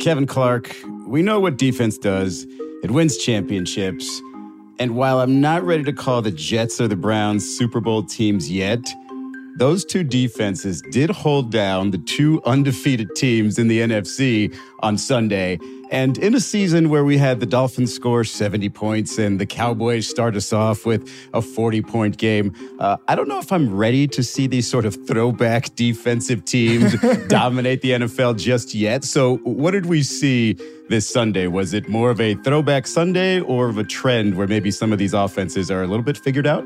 Kevin 0.00 0.26
Clark, 0.26 0.74
we 1.06 1.20
know 1.20 1.40
what 1.40 1.58
defense 1.58 1.98
does. 1.98 2.46
It 2.82 2.90
wins 2.90 3.18
championships. 3.18 4.22
And 4.78 4.96
while 4.96 5.20
I'm 5.20 5.42
not 5.42 5.62
ready 5.62 5.84
to 5.84 5.92
call 5.92 6.22
the 6.22 6.30
Jets 6.30 6.80
or 6.80 6.88
the 6.88 6.96
Browns 6.96 7.44
Super 7.46 7.80
Bowl 7.80 8.02
teams 8.04 8.50
yet, 8.50 8.82
those 9.56 9.84
two 9.84 10.04
defenses 10.04 10.82
did 10.90 11.10
hold 11.10 11.50
down 11.50 11.90
the 11.90 11.98
two 11.98 12.40
undefeated 12.44 13.14
teams 13.14 13.58
in 13.58 13.68
the 13.68 13.80
NFC 13.80 14.56
on 14.80 14.96
Sunday. 14.96 15.58
And 15.90 16.16
in 16.18 16.34
a 16.34 16.40
season 16.40 16.88
where 16.88 17.04
we 17.04 17.18
had 17.18 17.40
the 17.40 17.46
Dolphins 17.46 17.92
score 17.92 18.22
70 18.22 18.68
points 18.70 19.18
and 19.18 19.40
the 19.40 19.46
Cowboys 19.46 20.08
start 20.08 20.36
us 20.36 20.52
off 20.52 20.86
with 20.86 21.10
a 21.34 21.42
40 21.42 21.82
point 21.82 22.16
game, 22.16 22.54
uh, 22.78 22.96
I 23.08 23.16
don't 23.16 23.28
know 23.28 23.40
if 23.40 23.50
I'm 23.52 23.74
ready 23.74 24.06
to 24.08 24.22
see 24.22 24.46
these 24.46 24.70
sort 24.70 24.86
of 24.86 24.96
throwback 25.06 25.74
defensive 25.74 26.44
teams 26.44 26.94
dominate 27.28 27.82
the 27.82 27.90
NFL 27.90 28.38
just 28.38 28.72
yet. 28.72 29.02
So, 29.04 29.38
what 29.38 29.72
did 29.72 29.86
we 29.86 30.04
see 30.04 30.56
this 30.88 31.08
Sunday? 31.08 31.48
Was 31.48 31.74
it 31.74 31.88
more 31.88 32.10
of 32.10 32.20
a 32.20 32.34
throwback 32.36 32.86
Sunday 32.86 33.40
or 33.40 33.68
of 33.68 33.76
a 33.76 33.84
trend 33.84 34.36
where 34.36 34.46
maybe 34.46 34.70
some 34.70 34.92
of 34.92 34.98
these 34.98 35.12
offenses 35.12 35.70
are 35.70 35.82
a 35.82 35.86
little 35.88 36.04
bit 36.04 36.16
figured 36.16 36.46
out? 36.46 36.64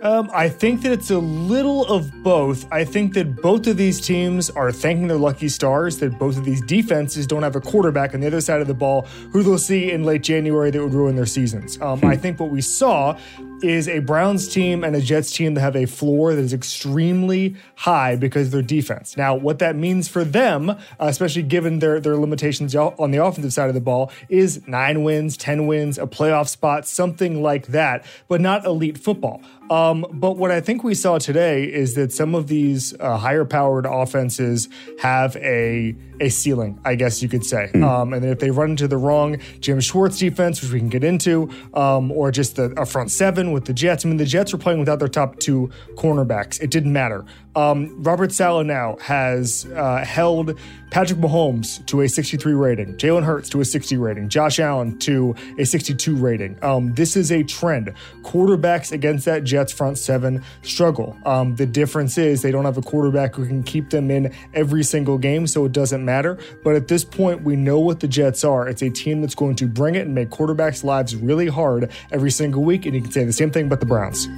Um, 0.00 0.30
I 0.32 0.48
think 0.48 0.82
that 0.82 0.92
it's 0.92 1.10
a 1.10 1.18
little 1.18 1.84
of 1.86 2.22
both. 2.22 2.70
I 2.72 2.84
think 2.84 3.14
that 3.14 3.34
both 3.36 3.66
of 3.66 3.76
these 3.76 4.00
teams 4.00 4.48
are 4.50 4.70
thanking 4.70 5.08
their 5.08 5.16
lucky 5.16 5.48
stars 5.48 5.98
that 5.98 6.16
both 6.18 6.36
of 6.36 6.44
these 6.44 6.60
defenses 6.62 7.26
don't 7.26 7.42
have 7.42 7.56
a 7.56 7.60
quarterback 7.60 8.14
on 8.14 8.20
the 8.20 8.28
other 8.28 8.40
side 8.40 8.60
of 8.60 8.68
the 8.68 8.74
ball 8.74 9.02
who 9.32 9.42
they'll 9.42 9.58
see 9.58 9.90
in 9.90 10.04
late 10.04 10.22
January 10.22 10.70
that 10.70 10.80
would 10.80 10.94
ruin 10.94 11.16
their 11.16 11.26
seasons. 11.26 11.80
Um, 11.80 12.04
I 12.04 12.16
think 12.16 12.38
what 12.38 12.50
we 12.50 12.60
saw 12.60 13.18
is 13.62 13.88
a 13.88 13.98
Browns 14.00 14.48
team 14.48 14.84
and 14.84 14.94
a 14.94 15.00
Jets 15.00 15.32
team 15.32 15.54
that 15.54 15.60
have 15.60 15.76
a 15.76 15.86
floor 15.86 16.34
that 16.34 16.42
is 16.42 16.52
extremely 16.52 17.56
high 17.76 18.16
because 18.16 18.46
of 18.46 18.52
their 18.52 18.62
defense. 18.62 19.16
Now, 19.16 19.34
what 19.34 19.58
that 19.58 19.76
means 19.76 20.08
for 20.08 20.24
them, 20.24 20.70
uh, 20.70 20.76
especially 21.00 21.42
given 21.42 21.78
their, 21.78 22.00
their 22.00 22.16
limitations 22.16 22.74
on 22.74 23.10
the 23.10 23.24
offensive 23.24 23.52
side 23.52 23.68
of 23.68 23.74
the 23.74 23.80
ball, 23.80 24.10
is 24.28 24.66
nine 24.66 25.02
wins, 25.02 25.36
10 25.36 25.66
wins, 25.66 25.98
a 25.98 26.06
playoff 26.06 26.48
spot, 26.48 26.86
something 26.86 27.42
like 27.42 27.68
that, 27.68 28.04
but 28.28 28.40
not 28.40 28.64
elite 28.64 28.98
football. 28.98 29.42
Um, 29.70 30.06
but 30.12 30.36
what 30.36 30.50
I 30.50 30.60
think 30.60 30.82
we 30.82 30.94
saw 30.94 31.18
today 31.18 31.64
is 31.64 31.94
that 31.94 32.12
some 32.12 32.34
of 32.34 32.48
these 32.48 32.98
uh, 33.00 33.18
higher 33.18 33.44
powered 33.44 33.86
offenses 33.86 34.68
have 35.00 35.36
a 35.36 35.94
a 36.20 36.30
ceiling, 36.30 36.80
I 36.84 36.94
guess 36.94 37.22
you 37.22 37.28
could 37.28 37.44
say. 37.44 37.70
Mm. 37.72 37.84
Um, 37.84 38.12
and 38.12 38.24
if 38.24 38.40
they 38.40 38.50
run 38.50 38.70
into 38.70 38.88
the 38.88 38.96
wrong 38.96 39.38
Jim 39.60 39.80
Schwartz 39.80 40.18
defense, 40.18 40.60
which 40.60 40.72
we 40.72 40.80
can 40.80 40.88
get 40.88 41.04
into, 41.04 41.50
um, 41.74 42.10
or 42.10 42.30
just 42.30 42.56
the, 42.56 42.64
a 42.76 42.86
front 42.86 43.10
seven 43.10 43.47
with 43.52 43.64
the 43.64 43.72
Jets. 43.72 44.04
I 44.04 44.08
mean, 44.08 44.18
the 44.18 44.24
Jets 44.24 44.52
were 44.52 44.58
playing 44.58 44.78
without 44.78 44.98
their 44.98 45.08
top 45.08 45.38
two 45.38 45.70
cornerbacks. 45.94 46.60
It 46.60 46.70
didn't 46.70 46.92
matter. 46.92 47.24
Um, 47.58 48.00
Robert 48.04 48.30
Saleh 48.30 48.64
now 48.64 48.96
has 49.00 49.66
uh, 49.74 50.04
held 50.04 50.56
Patrick 50.90 51.18
Mahomes 51.18 51.84
to 51.86 52.02
a 52.02 52.08
63 52.08 52.52
rating, 52.52 52.96
Jalen 52.96 53.24
Hurts 53.24 53.48
to 53.48 53.60
a 53.60 53.64
60 53.64 53.96
rating, 53.96 54.28
Josh 54.28 54.60
Allen 54.60 54.96
to 55.00 55.34
a 55.58 55.64
62 55.64 56.14
rating. 56.14 56.56
Um, 56.62 56.94
this 56.94 57.16
is 57.16 57.32
a 57.32 57.42
trend. 57.42 57.92
Quarterbacks 58.22 58.92
against 58.92 59.24
that 59.24 59.42
Jets 59.42 59.72
front 59.72 59.98
seven 59.98 60.44
struggle. 60.62 61.18
Um, 61.26 61.56
the 61.56 61.66
difference 61.66 62.16
is 62.16 62.42
they 62.42 62.52
don't 62.52 62.64
have 62.64 62.78
a 62.78 62.82
quarterback 62.82 63.34
who 63.34 63.44
can 63.44 63.64
keep 63.64 63.90
them 63.90 64.08
in 64.08 64.32
every 64.54 64.84
single 64.84 65.18
game, 65.18 65.48
so 65.48 65.64
it 65.64 65.72
doesn't 65.72 66.04
matter. 66.04 66.38
But 66.62 66.76
at 66.76 66.86
this 66.86 67.04
point, 67.04 67.42
we 67.42 67.56
know 67.56 67.80
what 67.80 67.98
the 67.98 68.08
Jets 68.08 68.44
are. 68.44 68.68
It's 68.68 68.82
a 68.82 68.90
team 68.90 69.20
that's 69.20 69.34
going 69.34 69.56
to 69.56 69.66
bring 69.66 69.96
it 69.96 70.06
and 70.06 70.14
make 70.14 70.30
quarterbacks' 70.30 70.84
lives 70.84 71.16
really 71.16 71.48
hard 71.48 71.90
every 72.12 72.30
single 72.30 72.62
week. 72.62 72.86
And 72.86 72.94
you 72.94 73.02
can 73.02 73.10
say 73.10 73.24
the 73.24 73.32
same 73.32 73.50
thing 73.50 73.66
about 73.66 73.80
the 73.80 73.86
Browns. 73.86 74.28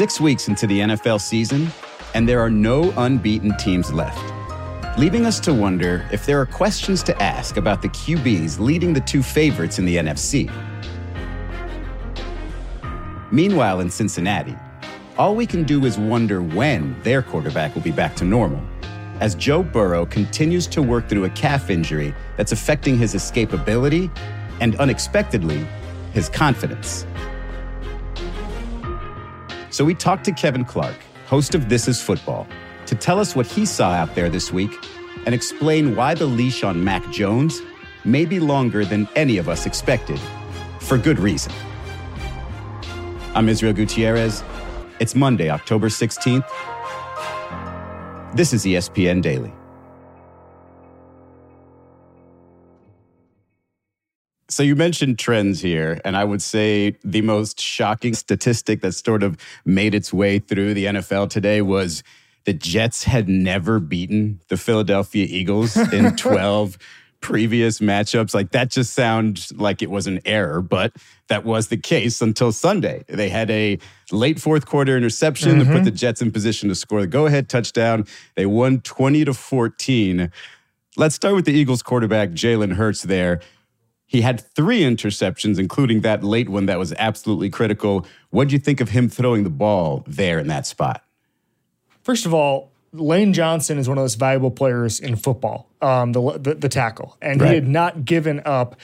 Six 0.00 0.18
weeks 0.18 0.48
into 0.48 0.66
the 0.66 0.80
NFL 0.80 1.20
season, 1.20 1.68
and 2.14 2.26
there 2.26 2.40
are 2.40 2.48
no 2.48 2.90
unbeaten 2.96 3.54
teams 3.58 3.92
left, 3.92 4.18
leaving 4.98 5.26
us 5.26 5.38
to 5.40 5.52
wonder 5.52 6.08
if 6.10 6.24
there 6.24 6.40
are 6.40 6.46
questions 6.46 7.02
to 7.02 7.22
ask 7.22 7.58
about 7.58 7.82
the 7.82 7.90
QBs 7.90 8.58
leading 8.58 8.94
the 8.94 9.02
two 9.02 9.22
favorites 9.22 9.78
in 9.78 9.84
the 9.84 9.98
NFC. 9.98 10.50
Meanwhile, 13.30 13.80
in 13.80 13.90
Cincinnati, 13.90 14.56
all 15.18 15.36
we 15.36 15.44
can 15.44 15.64
do 15.64 15.84
is 15.84 15.98
wonder 15.98 16.40
when 16.40 16.98
their 17.02 17.20
quarterback 17.20 17.74
will 17.74 17.82
be 17.82 17.92
back 17.92 18.16
to 18.16 18.24
normal, 18.24 18.62
as 19.20 19.34
Joe 19.34 19.62
Burrow 19.62 20.06
continues 20.06 20.66
to 20.68 20.80
work 20.80 21.10
through 21.10 21.26
a 21.26 21.30
calf 21.30 21.68
injury 21.68 22.14
that's 22.38 22.52
affecting 22.52 22.96
his 22.96 23.14
escapability 23.14 24.10
and 24.62 24.76
unexpectedly, 24.76 25.66
his 26.14 26.30
confidence. 26.30 27.04
So 29.80 29.86
we 29.86 29.94
talked 29.94 30.26
to 30.26 30.32
Kevin 30.32 30.66
Clark, 30.66 30.94
host 31.24 31.54
of 31.54 31.70
This 31.70 31.88
Is 31.88 32.02
Football, 32.02 32.46
to 32.84 32.94
tell 32.94 33.18
us 33.18 33.34
what 33.34 33.46
he 33.46 33.64
saw 33.64 33.92
out 33.92 34.14
there 34.14 34.28
this 34.28 34.52
week 34.52 34.70
and 35.24 35.34
explain 35.34 35.96
why 35.96 36.12
the 36.12 36.26
leash 36.26 36.62
on 36.62 36.84
Mac 36.84 37.10
Jones 37.10 37.62
may 38.04 38.26
be 38.26 38.40
longer 38.40 38.84
than 38.84 39.08
any 39.16 39.38
of 39.38 39.48
us 39.48 39.64
expected, 39.64 40.20
for 40.80 40.98
good 40.98 41.18
reason. 41.18 41.50
I'm 43.34 43.48
Israel 43.48 43.72
Gutierrez. 43.72 44.44
It's 44.98 45.14
Monday, 45.14 45.48
October 45.48 45.88
16th. 45.88 46.44
This 48.34 48.52
is 48.52 48.66
ESPN 48.66 49.22
Daily. 49.22 49.50
So 54.50 54.64
you 54.64 54.74
mentioned 54.74 55.18
trends 55.18 55.60
here, 55.60 56.00
and 56.04 56.16
I 56.16 56.24
would 56.24 56.42
say 56.42 56.96
the 57.04 57.22
most 57.22 57.60
shocking 57.60 58.14
statistic 58.14 58.80
that 58.80 58.92
sort 58.92 59.22
of 59.22 59.36
made 59.64 59.94
its 59.94 60.12
way 60.12 60.40
through 60.40 60.74
the 60.74 60.86
NFL 60.86 61.30
today 61.30 61.62
was 61.62 62.02
the 62.46 62.52
Jets 62.52 63.04
had 63.04 63.28
never 63.28 63.78
beaten 63.78 64.40
the 64.48 64.56
Philadelphia 64.56 65.24
Eagles 65.28 65.76
in 65.76 66.16
12 66.16 66.78
previous 67.20 67.78
matchups. 67.78 68.34
Like 68.34 68.50
that 68.50 68.70
just 68.70 68.92
sounds 68.92 69.52
like 69.52 69.82
it 69.82 69.90
was 69.90 70.08
an 70.08 70.20
error, 70.24 70.60
but 70.60 70.92
that 71.28 71.44
was 71.44 71.68
the 71.68 71.76
case 71.76 72.20
until 72.20 72.50
Sunday. 72.50 73.04
They 73.06 73.28
had 73.28 73.50
a 73.50 73.78
late 74.10 74.40
fourth 74.40 74.66
quarter 74.66 74.96
interception 74.96 75.60
mm-hmm. 75.60 75.70
to 75.70 75.76
put 75.76 75.84
the 75.84 75.92
Jets 75.92 76.22
in 76.22 76.32
position 76.32 76.68
to 76.70 76.74
score 76.74 77.02
the 77.02 77.06
go 77.06 77.26
ahead 77.26 77.48
touchdown. 77.48 78.04
They 78.34 78.46
won 78.46 78.80
20 78.80 79.26
to 79.26 79.34
14. 79.34 80.32
Let's 80.96 81.14
start 81.14 81.36
with 81.36 81.44
the 81.44 81.52
Eagles 81.52 81.84
quarterback, 81.84 82.30
Jalen 82.30 82.72
Hurts, 82.72 83.02
there. 83.02 83.40
He 84.10 84.22
had 84.22 84.40
three 84.40 84.80
interceptions, 84.80 85.60
including 85.60 86.00
that 86.00 86.24
late 86.24 86.48
one 86.48 86.66
that 86.66 86.80
was 86.80 86.92
absolutely 86.94 87.48
critical. 87.48 88.04
What 88.30 88.48
do 88.48 88.54
you 88.54 88.58
think 88.58 88.80
of 88.80 88.88
him 88.88 89.08
throwing 89.08 89.44
the 89.44 89.50
ball 89.50 90.02
there 90.04 90.40
in 90.40 90.48
that 90.48 90.66
spot? 90.66 91.04
First 92.02 92.26
of 92.26 92.34
all, 92.34 92.72
Lane 92.92 93.32
Johnson 93.32 93.78
is 93.78 93.88
one 93.88 93.98
of 93.98 94.02
those 94.02 94.16
valuable 94.16 94.50
players 94.50 94.98
in 94.98 95.14
football, 95.14 95.68
um, 95.80 96.10
the, 96.10 96.38
the, 96.38 96.54
the 96.56 96.68
tackle, 96.68 97.16
and 97.22 97.40
right. 97.40 97.50
he 97.50 97.54
had 97.54 97.68
not 97.68 98.04
given 98.04 98.42
up 98.44 98.74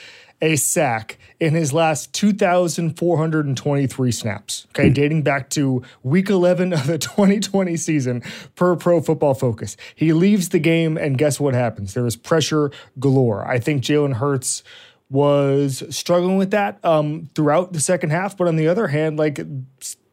a 0.41 0.55
sack 0.55 1.17
in 1.41 1.53
his 1.53 1.73
last 1.73 2.13
2,423 2.13 4.11
snaps, 4.13 4.65
okay, 4.69 4.89
mm. 4.89 4.93
dating 4.93 5.23
back 5.23 5.49
to 5.49 5.83
week 6.03 6.29
11 6.29 6.71
of 6.71 6.87
the 6.87 6.97
2020 6.97 7.75
season 7.75 8.23
per 8.55 8.77
Pro 8.77 9.01
Football 9.01 9.33
Focus. 9.33 9.75
He 9.93 10.13
leaves 10.13 10.49
the 10.49 10.59
game, 10.59 10.95
and 10.95 11.17
guess 11.17 11.37
what 11.37 11.53
happens? 11.53 11.95
There 11.95 12.05
is 12.05 12.15
pressure 12.15 12.71
galore. 12.97 13.45
I 13.45 13.59
think 13.59 13.83
Jalen 13.83 14.13
Hurts 14.13 14.63
was 15.09 15.83
struggling 15.89 16.37
with 16.37 16.51
that 16.51 16.83
um, 16.83 17.29
throughout 17.33 17.73
the 17.73 17.79
second 17.79 18.09
half. 18.09 18.35
But 18.35 18.47
on 18.47 18.55
the 18.55 18.67
other 18.67 18.87
hand, 18.87 19.17
like 19.17 19.39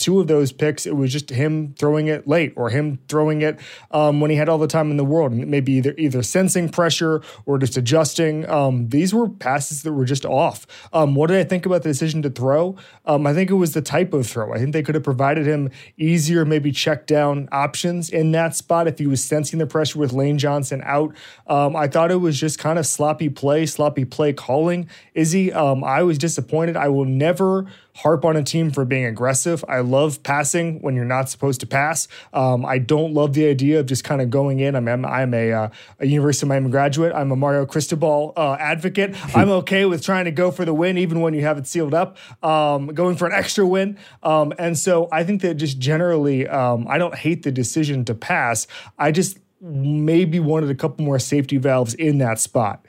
two 0.05 0.21
of 0.21 0.27
those 0.27 0.53
picks, 0.53 0.85
it 0.85 0.95
was 0.95 1.11
just 1.11 1.31
him 1.31 1.75
throwing 1.79 2.09
it 2.09 2.29
late 2.29 2.53
or 2.57 2.69
him 2.69 2.99
throwing 3.09 3.41
it 3.41 3.59
um, 3.91 4.21
when 4.21 4.31
he 4.31 4.37
had 4.37 4.51
all 4.51 4.59
the 4.59 4.67
time 4.67 4.91
in 4.91 4.99
the 4.99 5.05
world, 5.05 5.33
and 5.33 5.47
maybe 5.47 5.73
either 5.73 5.95
either 5.97 6.23
sensing 6.23 6.69
pressure 6.69 7.23
or 7.47 7.57
just 7.57 7.79
adjusting. 7.79 8.47
Um, 8.51 8.91
these 8.91 9.15
were 9.15 9.31
passes 9.31 9.83
that 9.83 9.95
were 9.95 10.05
just 10.05 10.27
off. 10.27 10.67
Um, 10.93 11.15
what 11.15 11.29
did 11.29 11.39
I 11.39 11.45
think 11.45 11.65
about 11.65 11.85
the 11.85 11.89
decision 11.89 12.21
to 12.21 12.29
throw? 12.29 12.77
Um, 13.07 13.27
I 13.27 13.33
think 13.33 13.49
it 13.49 13.55
was 13.55 13.73
the 13.73 13.81
type 13.81 14.13
of 14.13 14.27
throw. 14.27 14.53
I 14.53 14.59
think 14.59 14.75
they 14.75 14.83
could 14.83 14.95
have 14.95 15.05
provided 15.05 15.47
him 15.47 15.71
easier, 15.97 16.45
maybe 16.45 16.71
check 16.71 17.07
down 17.07 17.49
options 17.51 18.11
in 18.11 18.33
that 18.33 18.55
spot 18.55 18.87
if 18.87 18.99
he 18.99 19.07
was 19.07 19.25
sensing 19.25 19.59
the 19.59 19.67
pressure 19.67 19.99
with 19.99 20.13
Lane 20.13 20.37
Johnson 20.37 20.83
out. 20.85 21.17
Um, 21.47 21.75
I 21.75 21.89
thought 21.89 22.11
it 22.11 22.17
was 22.17 22.39
just 22.39 22.59
kind 22.59 22.79
of 22.79 22.85
sloppy 22.85 23.31
play, 23.31 23.65
sloppy 23.65 24.05
play 24.05 24.35
calling. 24.35 24.87
Izzy, 25.15 25.51
um, 25.51 25.83
I 25.83 26.03
was 26.03 26.19
disappointed. 26.19 26.77
I 26.77 26.89
will 26.89 27.07
never 27.07 27.67
harp 27.95 28.25
on 28.25 28.37
a 28.37 28.43
team 28.43 28.71
for 28.71 28.85
being 28.85 29.05
aggressive. 29.05 29.65
I 29.69 29.81
love 29.81 30.23
passing 30.23 30.81
when 30.81 30.95
you're 30.95 31.05
not 31.05 31.29
supposed 31.31 31.61
to 31.61 31.67
pass. 31.67 32.09
Um, 32.33 32.67
I 32.67 32.79
don't 32.79 33.15
love 33.15 33.35
the 33.35 33.47
idea 33.47 33.81
of 33.81 33.87
just 33.87 34.05
kind 34.05 34.21
of 34.21 34.31
going 34.31 34.61
in. 34.61 34.75
I'm, 34.75 34.89
I'm, 34.89 35.05
I'm 35.05 35.35
a, 35.35 35.53
uh, 35.53 35.69
a 36.01 36.07
University 36.07 36.45
of 36.45 36.49
Miami 36.49 36.71
graduate. 36.71 37.13
I'm 37.15 37.31
a 37.31 37.37
Mario 37.37 37.67
Cristobal 37.67 38.33
uh, 38.37 38.57
advocate. 38.59 39.15
I'm 39.35 39.49
okay 39.51 39.85
with 39.85 40.03
trying 40.03 40.25
to 40.25 40.33
go 40.33 40.51
for 40.51 40.65
the 40.65 40.75
win, 40.75 40.99
even 40.99 41.21
when 41.21 41.35
you 41.35 41.43
have 41.43 41.59
it 41.59 41.67
sealed 41.67 41.95
up, 41.95 42.17
um, 42.43 42.89
going 42.89 43.17
for 43.17 43.27
an 43.27 43.33
extra 43.33 43.67
win. 43.67 43.99
Um, 44.23 44.53
and 44.59 44.77
so 44.79 45.09
I 45.13 45.25
think 45.25 45.43
that 45.43 45.55
just 45.55 45.79
generally, 45.79 46.49
um, 46.49 46.87
I 46.89 46.99
don't 46.99 47.15
hate 47.15 47.43
the 47.45 47.53
decision 47.53 48.05
to 48.07 48.15
pass. 48.15 48.67
I 48.99 49.13
just 49.13 49.39
maybe 49.61 50.41
wanted 50.41 50.71
a 50.71 50.75
couple 50.75 51.05
more 51.05 51.19
safety 51.19 51.57
valves 51.57 51.95
in 51.95 52.19
that 52.19 52.39
spot. 52.39 52.85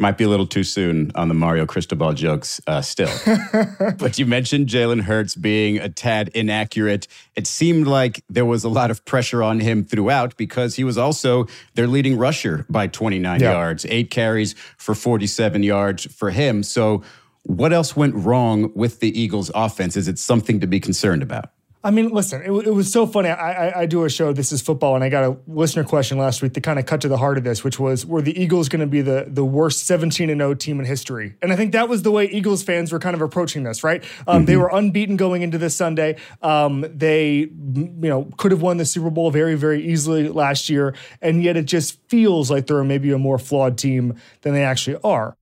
Might 0.00 0.16
be 0.16 0.24
a 0.24 0.28
little 0.28 0.46
too 0.46 0.64
soon 0.64 1.12
on 1.14 1.28
the 1.28 1.34
Mario 1.34 1.66
Cristobal 1.66 2.14
jokes 2.14 2.58
uh, 2.66 2.80
still. 2.80 3.10
but 3.98 4.18
you 4.18 4.24
mentioned 4.24 4.66
Jalen 4.66 5.02
Hurts 5.02 5.34
being 5.34 5.76
a 5.76 5.90
tad 5.90 6.30
inaccurate. 6.34 7.06
It 7.36 7.46
seemed 7.46 7.86
like 7.86 8.24
there 8.30 8.46
was 8.46 8.64
a 8.64 8.70
lot 8.70 8.90
of 8.90 9.04
pressure 9.04 9.42
on 9.42 9.60
him 9.60 9.84
throughout 9.84 10.38
because 10.38 10.76
he 10.76 10.84
was 10.84 10.96
also 10.96 11.48
their 11.74 11.86
leading 11.86 12.16
rusher 12.16 12.64
by 12.70 12.86
29 12.86 13.40
yeah. 13.40 13.52
yards, 13.52 13.84
eight 13.90 14.10
carries 14.10 14.54
for 14.78 14.94
47 14.94 15.62
yards 15.62 16.06
for 16.06 16.30
him. 16.30 16.62
So, 16.62 17.02
what 17.42 17.74
else 17.74 17.94
went 17.94 18.14
wrong 18.14 18.72
with 18.74 19.00
the 19.00 19.20
Eagles' 19.20 19.50
offense? 19.54 19.98
Is 19.98 20.08
it 20.08 20.18
something 20.18 20.60
to 20.60 20.66
be 20.66 20.80
concerned 20.80 21.22
about? 21.22 21.50
I 21.82 21.90
mean, 21.90 22.10
listen, 22.10 22.42
it, 22.42 22.50
it 22.66 22.74
was 22.74 22.92
so 22.92 23.06
funny. 23.06 23.30
I, 23.30 23.68
I, 23.68 23.80
I, 23.80 23.86
do 23.86 24.04
a 24.04 24.10
show, 24.10 24.34
This 24.34 24.52
is 24.52 24.60
Football, 24.60 24.96
and 24.96 25.02
I 25.02 25.08
got 25.08 25.24
a 25.24 25.38
listener 25.46 25.82
question 25.82 26.18
last 26.18 26.42
week 26.42 26.52
that 26.52 26.60
kind 26.60 26.78
of 26.78 26.84
cut 26.84 27.00
to 27.00 27.08
the 27.08 27.16
heart 27.16 27.38
of 27.38 27.44
this, 27.44 27.64
which 27.64 27.78
was 27.78 28.04
Were 28.04 28.20
the 28.20 28.38
Eagles 28.38 28.68
going 28.68 28.80
to 28.80 28.86
be 28.86 29.00
the, 29.00 29.24
the 29.26 29.44
worst 29.44 29.86
17 29.86 30.28
0 30.28 30.54
team 30.54 30.78
in 30.78 30.84
history? 30.84 31.36
And 31.40 31.52
I 31.52 31.56
think 31.56 31.72
that 31.72 31.88
was 31.88 32.02
the 32.02 32.10
way 32.10 32.26
Eagles 32.26 32.62
fans 32.62 32.92
were 32.92 32.98
kind 32.98 33.14
of 33.14 33.22
approaching 33.22 33.62
this, 33.62 33.82
right? 33.82 34.04
Um, 34.26 34.40
mm-hmm. 34.40 34.44
They 34.44 34.56
were 34.58 34.68
unbeaten 34.68 35.16
going 35.16 35.40
into 35.40 35.56
this 35.56 35.74
Sunday. 35.74 36.16
Um, 36.42 36.84
they, 36.94 37.32
you 37.38 37.94
know, 37.96 38.28
could 38.36 38.50
have 38.50 38.60
won 38.60 38.76
the 38.76 38.84
Super 38.84 39.08
Bowl 39.08 39.30
very, 39.30 39.54
very 39.54 39.82
easily 39.82 40.28
last 40.28 40.68
year, 40.68 40.94
and 41.22 41.42
yet 41.42 41.56
it 41.56 41.64
just 41.64 41.98
feels 42.08 42.50
like 42.50 42.66
they're 42.66 42.84
maybe 42.84 43.10
a 43.10 43.18
more 43.18 43.38
flawed 43.38 43.78
team 43.78 44.16
than 44.42 44.52
they 44.52 44.64
actually 44.64 44.98
are. 45.02 45.34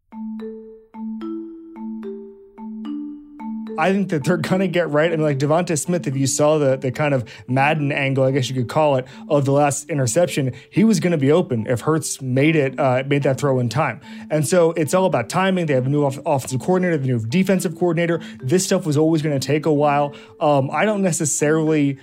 I 3.79 3.93
think 3.93 4.09
that 4.09 4.25
they're 4.25 4.37
going 4.37 4.61
to 4.61 4.69
get 4.69 4.91
right. 4.91 5.13
I 5.13 5.17
mean, 5.17 5.25
like 5.25 5.39
Devonta 5.39 5.79
Smith, 5.79 6.07
if 6.07 6.17
you 6.17 6.27
saw 6.27 6.59
the 6.59 6.77
the 6.77 6.91
kind 6.91 7.15
of 7.15 7.29
Madden 7.47 7.93
angle, 7.93 8.25
I 8.25 8.33
guess 8.33 8.51
you 8.51 8.55
could 8.55 8.69
call 8.69 8.97
it, 8.97 9.07
of 9.29 9.45
the 9.45 9.53
last 9.53 9.89
interception, 9.89 10.53
he 10.69 10.83
was 10.85 10.99
going 11.01 11.13
to 11.13 11.19
be 11.19 11.31
open 11.31 11.67
if 11.67 11.83
Hurts 11.83 12.21
made 12.21 12.57
it 12.57 12.79
uh, 12.79 13.05
made 13.07 13.23
that 13.23 13.39
throw 13.39 13.61
in 13.61 13.69
time. 13.69 14.01
And 14.31 14.47
so 14.47 14.73
it's 14.73 14.95
all 14.95 15.07
about 15.07 15.29
timing. 15.29 15.67
They 15.67 15.75
have 15.75 15.87
a 15.87 15.91
new 15.91 16.05
off- 16.05 16.19
offensive 16.27 16.61
coordinator, 16.61 16.99
the 16.99 17.07
new 17.07 17.25
defensive 17.25 17.75
coordinator. 17.79 18.21
This 18.41 18.65
stuff 18.65 18.85
was 18.85 18.97
always 18.97 19.23
going 19.23 19.39
to 19.39 19.47
take 19.47 19.65
a 19.65 19.73
while. 19.73 20.15
Um, 20.41 20.71
I 20.73 20.85
don't 20.85 21.03
necessarily 21.03 21.99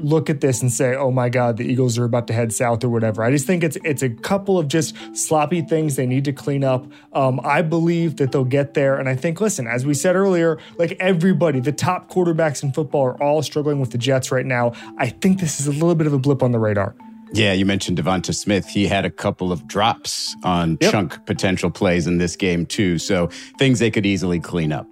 look 0.00 0.30
at 0.30 0.40
this 0.40 0.62
and 0.62 0.72
say, 0.72 0.94
"Oh 0.94 1.10
my 1.10 1.28
God, 1.28 1.56
the 1.56 1.64
Eagles 1.64 1.98
are 1.98 2.04
about 2.04 2.26
to 2.28 2.32
head 2.32 2.52
south" 2.52 2.84
or 2.84 2.88
whatever. 2.88 3.22
I 3.22 3.30
just 3.30 3.46
think 3.46 3.64
it's 3.64 3.76
it's 3.84 4.02
a 4.02 4.10
couple 4.10 4.58
of 4.58 4.68
just 4.68 4.94
sloppy 5.14 5.62
things 5.62 5.96
they 5.96 6.06
need 6.06 6.24
to 6.24 6.32
clean 6.32 6.64
up. 6.64 6.86
Um, 7.12 7.40
I 7.44 7.62
believe 7.62 8.16
that 8.16 8.32
they'll 8.32 8.44
get 8.44 8.74
there, 8.74 8.96
and 8.96 9.08
I 9.08 9.16
think, 9.16 9.40
listen, 9.40 9.66
as 9.66 9.86
we 9.86 9.94
said 9.94 10.16
earlier, 10.16 10.58
like 10.76 10.96
everybody, 11.00 11.60
the 11.60 11.72
top 11.72 12.10
quarterbacks 12.10 12.62
in 12.62 12.72
football 12.72 13.06
are 13.06 13.22
all 13.22 13.42
struggling 13.42 13.80
with 13.80 13.90
the 13.90 13.98
Jets 13.98 14.30
right 14.30 14.46
now. 14.46 14.72
I 14.96 15.08
think 15.08 15.40
this 15.40 15.60
is 15.60 15.66
a 15.66 15.72
little 15.72 15.94
bit 15.94 16.06
of 16.06 16.12
a 16.12 16.18
blip 16.18 16.42
on 16.42 16.52
the 16.52 16.58
radar. 16.58 16.94
Yeah, 17.32 17.52
you 17.52 17.66
mentioned 17.66 17.98
Devonta 17.98 18.34
Smith. 18.34 18.66
He 18.66 18.86
had 18.86 19.04
a 19.04 19.10
couple 19.10 19.52
of 19.52 19.66
drops 19.66 20.34
on 20.44 20.78
yep. 20.80 20.92
chunk 20.92 21.26
potential 21.26 21.70
plays 21.70 22.06
in 22.06 22.18
this 22.18 22.36
game 22.36 22.64
too, 22.64 22.98
so 22.98 23.28
things 23.58 23.78
they 23.78 23.90
could 23.90 24.06
easily 24.06 24.40
clean 24.40 24.72
up. 24.72 24.86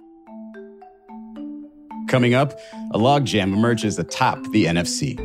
Coming 2.07 2.33
up, 2.33 2.53
a 2.93 2.97
logjam 2.97 3.53
emerges 3.53 3.99
atop 3.99 4.41
the 4.51 4.65
NFC. 4.65 5.17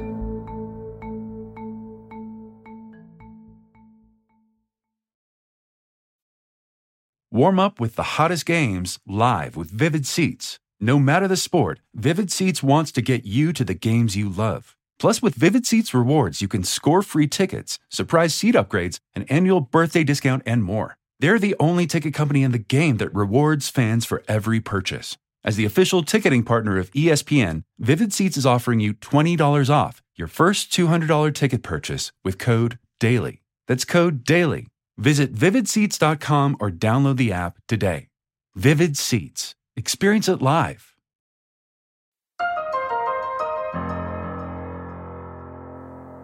Warm 7.31 7.59
up 7.59 7.81
with 7.81 7.97
the 7.97 8.03
hottest 8.03 8.45
games 8.45 8.99
live 9.07 9.57
with 9.57 9.71
Vivid 9.71 10.07
Seats. 10.07 10.59
No 10.81 10.99
matter 10.99 11.27
the 11.27 11.37
sport, 11.37 11.81
Vivid 11.95 12.31
Seats 12.31 12.63
wants 12.63 12.93
to 12.93 13.01
get 13.01 13.25
you 13.25 13.53
to 13.55 13.65
the 13.65 13.73
games 13.73 14.17
you 14.17 14.29
love. 14.29 14.77
Plus, 14.99 15.23
with 15.23 15.35
Vivid 15.35 15.65
Seats 15.65 15.95
rewards, 15.95 16.43
you 16.43 16.49
can 16.49 16.63
score 16.63 17.01
free 17.03 17.27
tickets, 17.27 17.79
surprise 17.89 18.35
seat 18.35 18.55
upgrades, 18.55 18.99
an 19.15 19.23
annual 19.25 19.61
birthday 19.61 20.05
discount, 20.05 20.43
and 20.45 20.63
more. 20.63 20.97
They're 21.21 21.39
the 21.39 21.57
only 21.59 21.87
ticket 21.87 22.13
company 22.13 22.43
in 22.43 22.53
the 22.53 22.59
game 22.59 22.99
that 22.99 23.15
rewards 23.15 23.69
fans 23.69 24.05
for 24.05 24.23
every 24.29 24.61
purchase. 24.61 25.17
As 25.45 25.57
the 25.57 25.65
official 25.65 26.05
ticketing 26.05 26.45
partner 26.45 26.79
of 26.79 26.93
ESPN, 26.93 27.65
Vivid 27.81 28.13
Seats 28.13 28.37
is 28.37 28.47
offering 28.47 28.79
you 28.79 28.95
$20 28.95 29.71
off 29.71 30.01
your 30.15 30.29
first 30.29 30.71
$200 30.71 31.35
ticket 31.35 31.65
purchase 31.65 32.13
with 32.23 32.39
code 32.39 32.79
DAILY. 33.01 33.43
That's 33.67 33.85
code 33.85 34.25
DAILY. 34.25 34.69
Visit 34.99 35.35
vividseats.com 35.35 36.59
or 36.61 36.71
download 36.71 37.17
the 37.17 37.33
app 37.33 37.59
today. 37.67 38.09
Vivid 38.55 38.97
Seats. 38.97 39.57
Experience 39.75 40.29
it 40.29 40.41
live. 40.41 40.95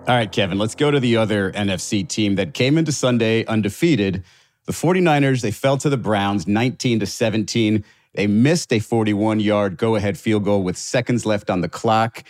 All 0.07 0.15
right, 0.15 0.31
Kevin, 0.31 0.59
let's 0.59 0.75
go 0.77 0.91
to 0.93 1.01
the 1.01 1.17
other 1.17 1.51
NFC 1.53 2.07
team 2.07 2.37
that 2.37 2.55
came 2.55 2.79
into 2.79 2.93
Sunday 2.93 3.45
undefeated. 3.47 4.23
The 4.67 4.73
49ers, 4.73 5.43
they 5.43 5.51
fell 5.51 5.77
to 5.79 5.91
the 5.91 5.97
Browns 5.97 6.47
19 6.47 7.01
to 7.01 7.07
17. 7.07 7.85
They 8.19 8.27
missed 8.27 8.73
a 8.73 8.81
41 8.81 9.39
yard 9.39 9.77
go 9.77 9.95
ahead 9.95 10.19
field 10.19 10.45
goal 10.45 10.65
with 10.65 10.77
seconds 10.77 11.25
left 11.25 11.51
on 11.51 11.61
the 11.61 11.69
clock. 11.69 12.25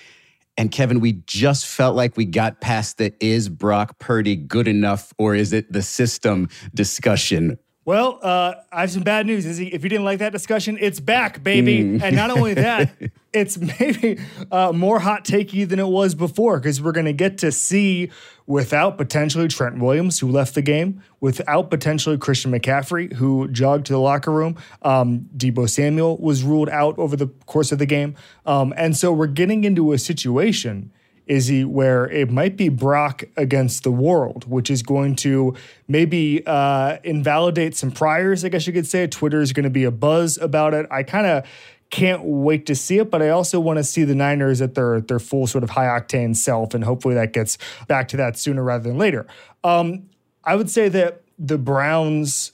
And 0.58 0.70
Kevin, 0.70 1.00
we 1.00 1.12
just 1.24 1.64
felt 1.64 1.96
like 1.96 2.14
we 2.14 2.26
got 2.26 2.60
past 2.60 2.98
the 2.98 3.14
is 3.24 3.48
Brock 3.48 3.98
Purdy 3.98 4.36
good 4.36 4.68
enough 4.68 5.14
or 5.16 5.34
is 5.34 5.54
it 5.54 5.72
the 5.72 5.80
system 5.80 6.50
discussion? 6.74 7.58
Well, 7.88 8.18
uh, 8.20 8.52
I 8.70 8.82
have 8.82 8.90
some 8.90 9.02
bad 9.02 9.24
news. 9.24 9.46
If 9.46 9.82
you 9.82 9.88
didn't 9.88 10.04
like 10.04 10.18
that 10.18 10.30
discussion, 10.30 10.76
it's 10.78 11.00
back, 11.00 11.42
baby. 11.42 11.84
Mm. 11.84 12.02
And 12.02 12.14
not 12.14 12.30
only 12.30 12.52
that, 12.68 12.92
it's 13.32 13.56
maybe 13.56 14.20
uh, 14.52 14.72
more 14.72 14.98
hot 14.98 15.24
takey 15.24 15.66
than 15.66 15.78
it 15.78 15.88
was 15.88 16.14
before 16.14 16.60
because 16.60 16.82
we're 16.82 16.92
going 16.92 17.06
to 17.06 17.14
get 17.14 17.38
to 17.38 17.50
see 17.50 18.10
without 18.46 18.98
potentially 18.98 19.48
Trent 19.48 19.78
Williams, 19.78 20.18
who 20.18 20.30
left 20.30 20.54
the 20.54 20.60
game, 20.60 21.02
without 21.20 21.70
potentially 21.70 22.18
Christian 22.18 22.52
McCaffrey, 22.52 23.10
who 23.14 23.48
jogged 23.48 23.86
to 23.86 23.94
the 23.94 24.00
locker 24.00 24.32
room. 24.32 24.58
Um, 24.82 25.26
Deebo 25.34 25.66
Samuel 25.66 26.18
was 26.18 26.42
ruled 26.42 26.68
out 26.68 26.98
over 26.98 27.16
the 27.16 27.28
course 27.46 27.72
of 27.72 27.78
the 27.78 27.86
game. 27.86 28.16
Um, 28.44 28.74
and 28.76 28.98
so 28.98 29.14
we're 29.14 29.28
getting 29.28 29.64
into 29.64 29.94
a 29.94 29.98
situation 29.98 30.92
Izzy, 31.28 31.64
where 31.64 32.08
it 32.10 32.30
might 32.30 32.56
be 32.56 32.68
Brock 32.68 33.24
against 33.36 33.84
the 33.84 33.92
world, 33.92 34.48
which 34.48 34.70
is 34.70 34.82
going 34.82 35.16
to 35.16 35.54
maybe 35.86 36.42
uh, 36.46 36.98
invalidate 37.04 37.76
some 37.76 37.90
priors, 37.90 38.44
I 38.44 38.48
guess 38.48 38.66
you 38.66 38.72
could 38.72 38.86
say. 38.86 39.06
Twitter 39.06 39.40
is 39.40 39.52
going 39.52 39.64
to 39.64 39.70
be 39.70 39.84
a 39.84 39.90
buzz 39.90 40.38
about 40.38 40.74
it. 40.74 40.86
I 40.90 41.02
kind 41.02 41.26
of 41.26 41.44
can't 41.90 42.22
wait 42.24 42.66
to 42.66 42.74
see 42.74 42.98
it, 42.98 43.10
but 43.10 43.22
I 43.22 43.30
also 43.30 43.60
want 43.60 43.78
to 43.78 43.84
see 43.84 44.04
the 44.04 44.14
Niners 44.14 44.60
at 44.60 44.74
their 44.74 45.00
their 45.00 45.18
full 45.18 45.46
sort 45.46 45.64
of 45.64 45.70
high 45.70 45.86
octane 45.86 46.36
self, 46.36 46.74
and 46.74 46.84
hopefully 46.84 47.14
that 47.14 47.32
gets 47.32 47.58
back 47.86 48.08
to 48.08 48.16
that 48.18 48.38
sooner 48.38 48.62
rather 48.62 48.88
than 48.88 48.98
later. 48.98 49.26
Um, 49.64 50.08
I 50.44 50.56
would 50.56 50.70
say 50.70 50.88
that 50.88 51.22
the 51.38 51.58
Browns 51.58 52.52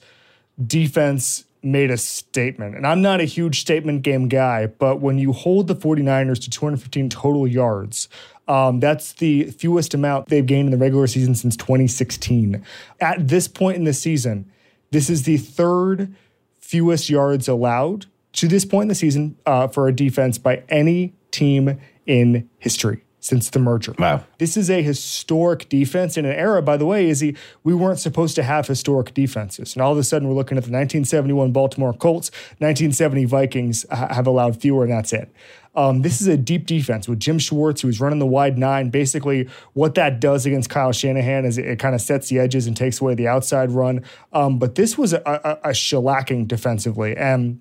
defense 0.65 1.45
made 1.65 1.89
a 1.89 1.97
statement. 1.97 2.75
And 2.75 2.85
I'm 2.85 3.01
not 3.01 3.19
a 3.19 3.25
huge 3.25 3.59
statement 3.59 4.03
game 4.03 4.29
guy, 4.29 4.67
but 4.67 5.01
when 5.01 5.17
you 5.17 5.33
hold 5.33 5.67
the 5.67 5.75
49ers 5.75 6.39
to 6.43 6.49
215 6.49 7.09
total 7.09 7.47
yards, 7.47 8.07
um, 8.47 8.79
that's 8.79 9.13
the 9.13 9.45
fewest 9.45 9.93
amount 9.93 10.27
they've 10.27 10.45
gained 10.45 10.67
in 10.67 10.71
the 10.71 10.77
regular 10.77 11.07
season 11.07 11.35
since 11.35 11.55
2016. 11.57 12.63
At 12.99 13.27
this 13.27 13.47
point 13.47 13.77
in 13.77 13.83
the 13.85 13.93
season, 13.93 14.51
this 14.91 15.09
is 15.09 15.23
the 15.23 15.37
third 15.37 16.13
fewest 16.59 17.09
yards 17.09 17.47
allowed 17.47 18.05
to 18.33 18.47
this 18.47 18.65
point 18.65 18.83
in 18.83 18.89
the 18.89 18.95
season 18.95 19.37
uh, 19.45 19.67
for 19.67 19.87
a 19.87 19.95
defense 19.95 20.37
by 20.37 20.63
any 20.69 21.13
team 21.31 21.79
in 22.05 22.49
history 22.59 23.04
since 23.25 23.49
the 23.49 23.59
merger. 23.59 23.95
Wow. 23.97 24.23
This 24.37 24.55
is 24.55 24.69
a 24.69 24.81
historic 24.83 25.67
defense 25.67 26.15
in 26.15 26.25
an 26.25 26.33
era, 26.33 26.61
by 26.61 26.77
the 26.77 26.85
way, 26.85 27.09
Izzy 27.09 27.35
we 27.63 27.73
weren't 27.73 27.99
supposed 27.99 28.35
to 28.35 28.43
have 28.43 28.67
historic 28.67 29.13
defenses. 29.13 29.73
And 29.73 29.81
all 29.81 29.91
of 29.91 29.97
a 29.97 30.03
sudden 30.03 30.27
we're 30.27 30.35
looking 30.35 30.57
at 30.57 30.63
the 30.63 30.71
1971 30.71 31.51
Baltimore 31.51 31.93
Colts, 31.93 32.29
1970 32.59 33.25
Vikings 33.25 33.85
have 33.89 34.27
allowed 34.27 34.61
fewer, 34.61 34.83
and 34.83 34.93
that's 34.93 35.13
it. 35.13 35.33
Um, 35.75 36.03
this 36.03 36.21
is 36.21 36.27
a 36.27 36.37
deep 36.37 36.67
defense 36.67 37.07
with 37.07 37.19
Jim 37.19 37.37
Schwartz, 37.37 37.81
who's 37.81 37.99
running 37.99 38.19
the 38.19 38.25
wide 38.25 38.57
nine. 38.57 38.89
Basically, 38.89 39.49
what 39.73 39.95
that 39.95 40.21
does 40.21 40.45
against 40.45 40.69
Kyle 40.69 40.93
Shanahan 40.93 41.43
is 41.43 41.57
it, 41.57 41.65
it 41.65 41.79
kind 41.79 41.93
of 41.93 42.01
sets 42.01 42.29
the 42.29 42.39
edges 42.39 42.65
and 42.65 42.77
takes 42.77 43.01
away 43.01 43.13
the 43.13 43.27
outside 43.27 43.71
run. 43.71 44.03
Um, 44.31 44.57
but 44.57 44.75
this 44.75 44.97
was 44.97 45.11
a, 45.11 45.21
a, 45.25 45.69
a 45.69 45.73
shellacking 45.73 46.47
defensively. 46.47 47.17
And 47.17 47.59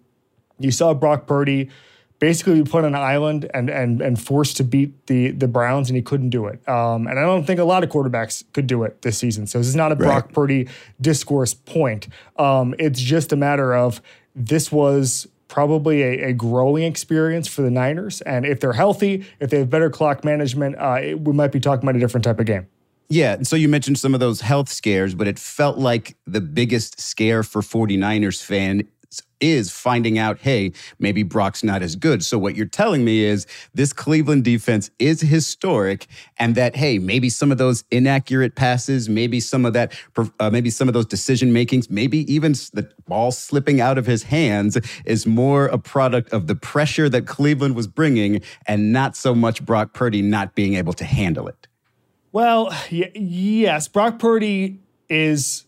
you 0.60 0.70
saw 0.70 0.94
Brock 0.94 1.26
Purdy 1.26 1.70
basically 2.24 2.62
be 2.62 2.70
put 2.70 2.84
on 2.86 2.94
an 2.94 3.02
island 3.02 3.50
and 3.52 3.68
and 3.68 4.00
and 4.00 4.18
forced 4.18 4.56
to 4.56 4.64
beat 4.64 5.06
the 5.08 5.30
the 5.32 5.46
Browns, 5.46 5.90
and 5.90 5.96
he 5.96 6.00
couldn't 6.00 6.30
do 6.30 6.46
it. 6.46 6.66
Um, 6.66 7.06
and 7.06 7.18
I 7.18 7.22
don't 7.22 7.44
think 7.44 7.60
a 7.60 7.64
lot 7.64 7.84
of 7.84 7.90
quarterbacks 7.90 8.42
could 8.54 8.66
do 8.66 8.82
it 8.84 9.02
this 9.02 9.18
season. 9.18 9.46
So 9.46 9.58
this 9.58 9.66
is 9.66 9.76
not 9.76 9.92
a 9.92 9.96
Brock 9.96 10.24
right. 10.24 10.34
Purdy 10.34 10.68
discourse 11.00 11.52
point. 11.52 12.08
Um, 12.38 12.74
it's 12.78 12.98
just 12.98 13.30
a 13.32 13.36
matter 13.36 13.74
of 13.74 14.00
this 14.34 14.72
was 14.72 15.28
probably 15.48 16.02
a, 16.02 16.30
a, 16.30 16.32
growing 16.32 16.82
experience 16.82 17.46
for 17.46 17.62
the 17.62 17.70
Niners. 17.70 18.22
And 18.22 18.44
if 18.44 18.58
they're 18.58 18.72
healthy, 18.72 19.24
if 19.38 19.50
they 19.50 19.58
have 19.58 19.70
better 19.70 19.90
clock 19.90 20.24
management, 20.24 20.76
uh, 20.78 20.98
it, 21.00 21.20
we 21.20 21.32
might 21.32 21.52
be 21.52 21.60
talking 21.60 21.84
about 21.84 21.94
a 21.94 22.00
different 22.00 22.24
type 22.24 22.40
of 22.40 22.46
game. 22.46 22.66
Yeah. 23.08 23.34
And 23.34 23.46
so 23.46 23.54
you 23.54 23.68
mentioned 23.68 23.98
some 23.98 24.14
of 24.14 24.20
those 24.20 24.40
health 24.40 24.68
scares, 24.68 25.14
but 25.14 25.28
it 25.28 25.38
felt 25.38 25.78
like 25.78 26.16
the 26.26 26.40
biggest 26.40 27.00
scare 27.00 27.42
for 27.42 27.60
49ers 27.60 28.42
fan 28.42 28.88
is 29.40 29.70
finding 29.70 30.18
out, 30.18 30.38
hey, 30.38 30.72
maybe 30.98 31.22
Brock's 31.22 31.62
not 31.62 31.82
as 31.82 31.96
good. 31.96 32.24
So 32.24 32.38
what 32.38 32.56
you're 32.56 32.66
telling 32.66 33.04
me 33.04 33.24
is 33.24 33.46
this 33.74 33.92
Cleveland 33.92 34.44
defense 34.44 34.90
is 34.98 35.20
historic, 35.20 36.06
and 36.38 36.54
that 36.54 36.76
hey, 36.76 36.98
maybe 36.98 37.28
some 37.28 37.52
of 37.52 37.58
those 37.58 37.84
inaccurate 37.90 38.54
passes, 38.54 39.08
maybe 39.08 39.40
some 39.40 39.66
of 39.66 39.72
that, 39.74 39.92
uh, 40.40 40.50
maybe 40.50 40.70
some 40.70 40.88
of 40.88 40.94
those 40.94 41.06
decision 41.06 41.52
makings, 41.52 41.90
maybe 41.90 42.32
even 42.32 42.52
the 42.72 42.90
ball 43.06 43.32
slipping 43.32 43.80
out 43.80 43.98
of 43.98 44.06
his 44.06 44.22
hands 44.22 44.78
is 45.04 45.26
more 45.26 45.66
a 45.66 45.78
product 45.78 46.32
of 46.32 46.46
the 46.46 46.54
pressure 46.54 47.08
that 47.08 47.26
Cleveland 47.26 47.76
was 47.76 47.86
bringing, 47.86 48.40
and 48.66 48.92
not 48.92 49.16
so 49.16 49.34
much 49.34 49.64
Brock 49.64 49.92
Purdy 49.92 50.22
not 50.22 50.54
being 50.54 50.74
able 50.74 50.94
to 50.94 51.04
handle 51.04 51.48
it. 51.48 51.66
Well, 52.32 52.74
y- 52.90 53.12
yes, 53.14 53.88
Brock 53.88 54.18
Purdy 54.18 54.80
is 55.08 55.66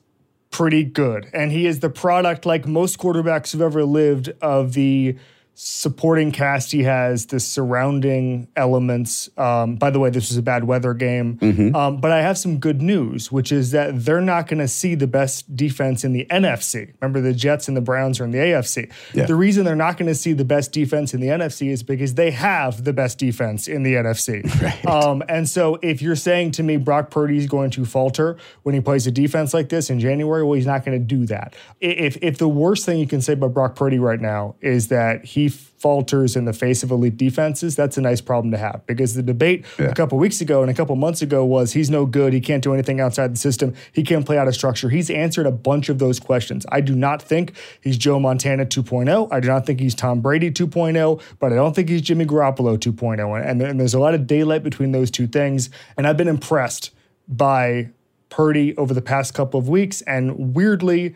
pretty 0.56 0.84
good. 0.84 1.28
And 1.34 1.52
he 1.52 1.66
is 1.66 1.80
the 1.80 1.90
product, 1.90 2.46
like 2.46 2.66
most 2.66 2.98
quarterbacks 2.98 3.52
who've 3.52 3.60
ever 3.60 3.84
lived, 3.84 4.32
of 4.40 4.72
the 4.72 5.16
supporting 5.58 6.32
cast 6.32 6.70
he 6.70 6.82
has, 6.82 7.26
the 7.26 7.40
surrounding 7.40 8.46
elements. 8.56 9.30
Um, 9.38 9.76
by 9.76 9.88
the 9.88 9.98
way, 9.98 10.10
this 10.10 10.28
was 10.28 10.36
a 10.36 10.42
bad 10.42 10.64
weather 10.64 10.92
game. 10.92 11.38
Mm-hmm. 11.38 11.74
Um, 11.74 11.96
but 11.98 12.12
I 12.12 12.20
have 12.20 12.36
some 12.36 12.58
good 12.58 12.82
news, 12.82 13.32
which 13.32 13.50
is 13.50 13.70
that 13.70 14.04
they're 14.04 14.20
not 14.20 14.48
going 14.48 14.58
to 14.58 14.68
see 14.68 14.94
the 14.94 15.06
best 15.06 15.56
defense 15.56 16.04
in 16.04 16.12
the 16.12 16.26
NFC. 16.30 16.92
Remember, 17.00 17.22
the 17.22 17.32
Jets 17.32 17.68
and 17.68 17.76
the 17.76 17.80
Browns 17.80 18.20
are 18.20 18.24
in 18.24 18.32
the 18.32 18.38
AFC. 18.38 18.92
Yeah. 19.14 19.24
The 19.24 19.34
reason 19.34 19.64
they're 19.64 19.74
not 19.74 19.96
going 19.96 20.08
to 20.08 20.14
see 20.14 20.34
the 20.34 20.44
best 20.44 20.72
defense 20.72 21.14
in 21.14 21.22
the 21.22 21.28
NFC 21.28 21.70
is 21.70 21.82
because 21.82 22.14
they 22.14 22.32
have 22.32 22.84
the 22.84 22.92
best 22.92 23.18
defense 23.18 23.66
in 23.66 23.82
the 23.82 23.94
NFC. 23.94 24.44
Right. 24.66 24.86
Um, 24.86 25.22
and 25.28 25.48
so 25.48 25.78
if 25.82 26.00
you're 26.00 26.16
saying 26.16 26.52
to 26.52 26.62
me 26.62 26.76
Brock 26.76 27.10
Purdy 27.10 27.36
is 27.36 27.46
going 27.46 27.70
to 27.72 27.84
falter 27.84 28.38
when 28.62 28.74
he 28.74 28.80
plays 28.80 29.06
a 29.06 29.10
defense 29.10 29.52
like 29.52 29.68
this 29.68 29.90
in 29.90 30.00
January, 30.00 30.42
well, 30.42 30.54
he's 30.54 30.66
not 30.66 30.84
going 30.84 30.98
to 30.98 31.04
do 31.04 31.26
that. 31.26 31.54
If, 31.80 32.16
if 32.22 32.38
the 32.38 32.48
worst 32.48 32.86
thing 32.86 32.98
you 32.98 33.06
can 33.06 33.20
say 33.20 33.34
about 33.34 33.52
Brock 33.52 33.76
Purdy 33.76 33.98
right 33.98 34.20
now 34.20 34.56
is 34.60 34.88
that 34.88 35.24
he 35.24 35.45
falters 35.48 36.36
in 36.36 36.44
the 36.44 36.52
face 36.52 36.82
of 36.82 36.90
elite 36.90 37.16
defenses, 37.16 37.76
that's 37.76 37.96
a 37.96 38.00
nice 38.00 38.20
problem 38.20 38.50
to 38.50 38.58
have 38.58 38.84
because 38.86 39.14
the 39.14 39.22
debate 39.22 39.64
yeah. 39.78 39.86
a 39.86 39.94
couple 39.94 40.18
weeks 40.18 40.40
ago 40.40 40.62
and 40.62 40.70
a 40.70 40.74
couple 40.74 40.96
months 40.96 41.22
ago 41.22 41.44
was 41.44 41.72
he's 41.72 41.90
no 41.90 42.06
good, 42.06 42.32
he 42.32 42.40
can't 42.40 42.62
do 42.62 42.72
anything 42.72 43.00
outside 43.00 43.32
the 43.32 43.38
system, 43.38 43.74
he 43.92 44.02
can't 44.02 44.24
play 44.24 44.38
out 44.38 44.48
of 44.48 44.54
structure. 44.54 44.88
He's 44.88 45.10
answered 45.10 45.46
a 45.46 45.52
bunch 45.52 45.88
of 45.88 45.98
those 45.98 46.18
questions. 46.18 46.66
I 46.70 46.80
do 46.80 46.94
not 46.94 47.22
think 47.22 47.56
he's 47.80 47.96
Joe 47.96 48.18
Montana 48.18 48.66
2.0. 48.66 49.28
I 49.32 49.40
do 49.40 49.48
not 49.48 49.66
think 49.66 49.80
he's 49.80 49.94
Tom 49.94 50.20
Brady 50.20 50.50
2.0, 50.50 51.20
but 51.38 51.52
I 51.52 51.56
don't 51.56 51.74
think 51.74 51.88
he's 51.88 52.02
Jimmy 52.02 52.26
Garoppolo 52.26 52.78
2.0. 52.78 53.48
And, 53.48 53.62
and 53.62 53.80
there's 53.80 53.94
a 53.94 54.00
lot 54.00 54.14
of 54.14 54.26
daylight 54.26 54.62
between 54.62 54.92
those 54.92 55.10
two 55.10 55.26
things. 55.26 55.70
And 55.96 56.06
I've 56.06 56.16
been 56.16 56.28
impressed 56.28 56.90
by 57.28 57.90
Purdy 58.28 58.76
over 58.76 58.94
the 58.94 59.02
past 59.02 59.34
couple 59.34 59.58
of 59.58 59.68
weeks. 59.68 60.02
And 60.02 60.54
weirdly, 60.54 61.14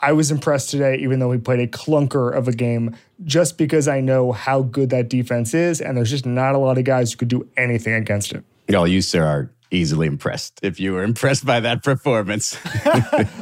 I 0.00 0.12
was 0.12 0.30
impressed 0.30 0.70
today, 0.70 0.96
even 0.96 1.20
though 1.20 1.32
he 1.32 1.38
played 1.38 1.60
a 1.60 1.66
clunker 1.66 2.34
of 2.34 2.48
a 2.48 2.52
game, 2.52 2.96
just 3.24 3.56
because 3.56 3.88
I 3.88 4.00
know 4.00 4.32
how 4.32 4.62
good 4.62 4.90
that 4.90 5.08
defense 5.08 5.54
is. 5.54 5.80
And 5.80 5.96
there's 5.96 6.10
just 6.10 6.26
not 6.26 6.54
a 6.54 6.58
lot 6.58 6.78
of 6.78 6.84
guys 6.84 7.12
who 7.12 7.18
could 7.18 7.28
do 7.28 7.48
anything 7.56 7.94
against 7.94 8.32
it. 8.32 8.44
Well, 8.68 8.86
you, 8.86 9.00
sir, 9.00 9.24
are 9.24 9.50
easily 9.70 10.06
impressed 10.06 10.60
if 10.62 10.78
you 10.78 10.92
were 10.92 11.02
impressed 11.02 11.46
by 11.46 11.60
that 11.60 11.82
performance. 11.82 12.58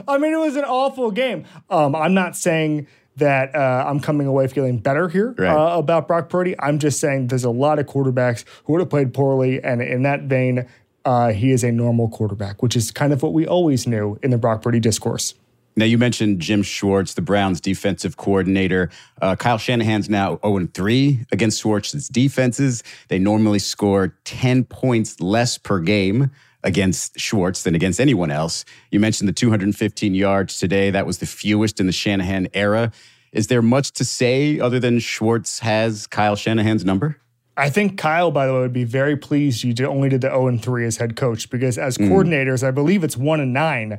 I 0.09 0.19
mean, 0.19 0.33
it 0.33 0.39
was 0.39 0.57
an 0.57 0.65
awful 0.65 1.11
game. 1.11 1.45
Um, 1.71 1.95
I'm 1.97 2.15
not 2.15 2.37
saying 2.37 2.87
that 3.17 3.55
uh, 3.55 3.85
I'm 3.87 4.01
coming 4.01 4.27
away 4.27 4.49
feeling 4.49 4.79
better 4.79 5.09
here 5.09 5.35
right. 5.39 5.55
uh, 5.55 5.79
about 5.79 6.09
Brock 6.09 6.29
Purdy. 6.29 6.55
I'm 6.59 6.79
just 6.79 7.01
saying 7.01 7.29
there's 7.29 7.45
a 7.45 7.51
lot 7.51 7.79
of 7.79 7.87
quarterbacks 7.87 8.45
who 8.65 8.73
would 8.73 8.81
have 8.81 8.91
played 8.91 9.15
poorly. 9.15 9.63
And 9.63 9.81
in 9.81 10.03
that 10.03 10.23
vein, 10.23 10.67
uh, 11.05 11.33
he 11.33 11.53
is 11.53 11.63
a 11.63 11.71
normal 11.71 12.09
quarterback, 12.09 12.63
which 12.63 12.77
is 12.77 12.91
kind 12.91 13.13
of 13.13 13.23
what 13.23 13.33
we 13.33 13.47
always 13.47 13.87
knew 13.87 14.19
in 14.23 14.31
the 14.31 14.39
Brock 14.39 14.63
Purdy 14.63 14.81
discourse. 14.81 15.35
Now, 15.77 15.85
you 15.85 15.99
mentioned 15.99 16.41
Jim 16.41 16.63
Schwartz, 16.63 17.15
the 17.15 17.23
Browns 17.23 17.61
defensive 17.61 18.17
coordinator. 18.17 18.91
Uh, 19.21 19.35
Kyle 19.35 19.59
Shanahan's 19.59 20.09
now 20.09 20.39
0 20.45 20.69
3 20.73 21.27
against 21.33 21.61
Schwartz's 21.61 22.09
defenses. 22.09 22.83
They 23.09 23.19
normally 23.19 23.59
score 23.59 24.15
10 24.25 24.65
points 24.65 25.21
less 25.21 25.59
per 25.59 25.81
game 25.81 26.31
against 26.63 27.19
Schwartz 27.19 27.63
than 27.65 27.75
against 27.75 28.01
anyone 28.01 28.31
else. 28.31 28.65
You 28.91 29.01
mentioned 29.01 29.29
the 29.29 29.33
215 29.33 30.15
yards 30.15 30.59
today. 30.59 30.91
That 30.91 31.07
was 31.07 31.19
the 31.19 31.27
fewest 31.27 31.81
in 31.81 31.87
the 31.87 31.93
Shanahan 31.93 32.49
era. 32.55 32.93
Is 33.33 33.49
there 33.49 33.63
much 33.63 33.93
to 33.95 34.05
say 34.05 34.61
other 34.61 34.79
than 34.79 35.01
Schwartz 35.01 35.59
has 35.59 36.07
Kyle 36.07 36.37
Shanahan's 36.37 36.85
number? 36.85 37.21
I 37.57 37.71
think 37.71 37.99
Kyle, 37.99 38.31
by 38.31 38.47
the 38.47 38.53
way, 38.53 38.61
would 38.61 38.73
be 38.73 38.85
very 38.85 39.17
pleased 39.17 39.63
you 39.63 39.75
only 39.87 40.09
did 40.09 40.23
the 40.23 40.29
0 40.29 40.59
3 40.59 40.87
as 40.87 40.97
head 40.97 41.15
coach 41.17 41.51
because 41.51 41.79
as 41.79 41.99
mm. 41.99 42.09
coordinators, 42.09 42.67
I 42.67 42.71
believe 42.71 43.05
it's 43.05 43.17
1 43.17 43.41
and 43.41 43.53
9 43.53 43.99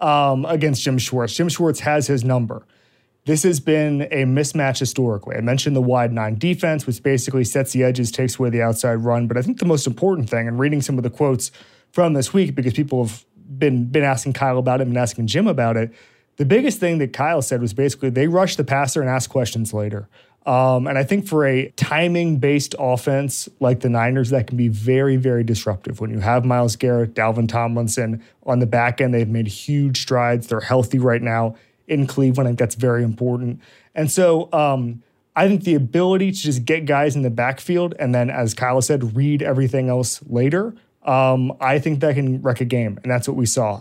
um, 0.00 0.44
against 0.44 0.82
Jim 0.82 0.98
Schwartz. 0.98 1.34
Jim 1.34 1.48
Schwartz 1.48 1.80
has 1.80 2.06
his 2.06 2.24
number. 2.24 2.66
This 3.24 3.42
has 3.42 3.58
been 3.58 4.02
a 4.02 4.24
mismatch 4.24 4.78
historically. 4.78 5.34
I 5.36 5.40
mentioned 5.40 5.74
the 5.74 5.82
wide 5.82 6.12
nine 6.12 6.38
defense, 6.38 6.86
which 6.86 7.02
basically 7.02 7.42
sets 7.42 7.72
the 7.72 7.82
edges, 7.82 8.12
takes 8.12 8.38
away 8.38 8.50
the 8.50 8.62
outside 8.62 8.94
run. 8.94 9.26
But 9.26 9.36
I 9.36 9.42
think 9.42 9.58
the 9.58 9.64
most 9.66 9.86
important 9.86 10.30
thing, 10.30 10.46
and 10.46 10.60
reading 10.60 10.80
some 10.80 10.96
of 10.96 11.02
the 11.02 11.10
quotes 11.10 11.50
from 11.90 12.12
this 12.12 12.32
week, 12.32 12.54
because 12.54 12.74
people 12.74 13.04
have 13.04 13.24
been 13.58 13.86
been 13.86 14.04
asking 14.04 14.34
Kyle 14.34 14.58
about 14.58 14.80
it 14.80 14.86
and 14.86 14.96
asking 14.96 15.26
Jim 15.26 15.48
about 15.48 15.76
it, 15.76 15.92
the 16.36 16.44
biggest 16.44 16.78
thing 16.78 16.98
that 16.98 17.12
Kyle 17.12 17.42
said 17.42 17.60
was 17.60 17.74
basically 17.74 18.10
they 18.10 18.28
rush 18.28 18.54
the 18.54 18.64
passer 18.64 19.00
and 19.00 19.10
ask 19.10 19.28
questions 19.28 19.74
later. 19.74 20.08
Um, 20.46 20.86
and 20.86 20.96
I 20.96 21.02
think 21.02 21.26
for 21.26 21.44
a 21.44 21.70
timing 21.70 22.36
based 22.38 22.76
offense 22.78 23.48
like 23.58 23.80
the 23.80 23.88
Niners, 23.88 24.30
that 24.30 24.46
can 24.46 24.56
be 24.56 24.68
very, 24.68 25.16
very 25.16 25.42
disruptive. 25.42 26.00
When 26.00 26.10
you 26.10 26.20
have 26.20 26.44
Myles 26.44 26.76
Garrett, 26.76 27.14
Dalvin 27.14 27.48
Tomlinson 27.48 28.22
on 28.44 28.60
the 28.60 28.66
back 28.66 29.00
end, 29.00 29.12
they've 29.12 29.28
made 29.28 29.48
huge 29.48 30.02
strides. 30.02 30.46
They're 30.46 30.60
healthy 30.60 31.00
right 31.00 31.20
now 31.20 31.56
in 31.88 32.06
Cleveland. 32.06 32.46
I 32.46 32.50
think 32.50 32.60
that's 32.60 32.76
very 32.76 33.02
important. 33.02 33.60
And 33.96 34.10
so 34.10 34.48
um, 34.52 35.02
I 35.34 35.48
think 35.48 35.64
the 35.64 35.74
ability 35.74 36.30
to 36.30 36.38
just 36.38 36.64
get 36.64 36.86
guys 36.86 37.16
in 37.16 37.22
the 37.22 37.30
backfield 37.30 37.94
and 37.98 38.14
then, 38.14 38.30
as 38.30 38.54
Kyle 38.54 38.80
said, 38.80 39.16
read 39.16 39.42
everything 39.42 39.88
else 39.88 40.20
later, 40.28 40.74
um, 41.02 41.52
I 41.60 41.80
think 41.80 42.00
that 42.00 42.14
can 42.14 42.40
wreck 42.40 42.60
a 42.60 42.64
game. 42.64 43.00
And 43.02 43.10
that's 43.10 43.26
what 43.26 43.36
we 43.36 43.46
saw. 43.46 43.80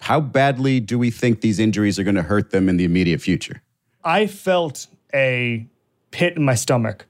How 0.00 0.20
badly 0.20 0.80
do 0.80 0.98
we 0.98 1.10
think 1.10 1.42
these 1.42 1.58
injuries 1.58 1.98
are 1.98 2.04
going 2.04 2.14
to 2.14 2.22
hurt 2.22 2.50
them 2.50 2.68
in 2.68 2.78
the 2.78 2.84
immediate 2.84 3.20
future? 3.20 3.62
I 4.04 4.26
felt 4.26 4.86
a 5.12 5.66
pit 6.10 6.36
in 6.36 6.44
my 6.44 6.54
stomach 6.54 7.06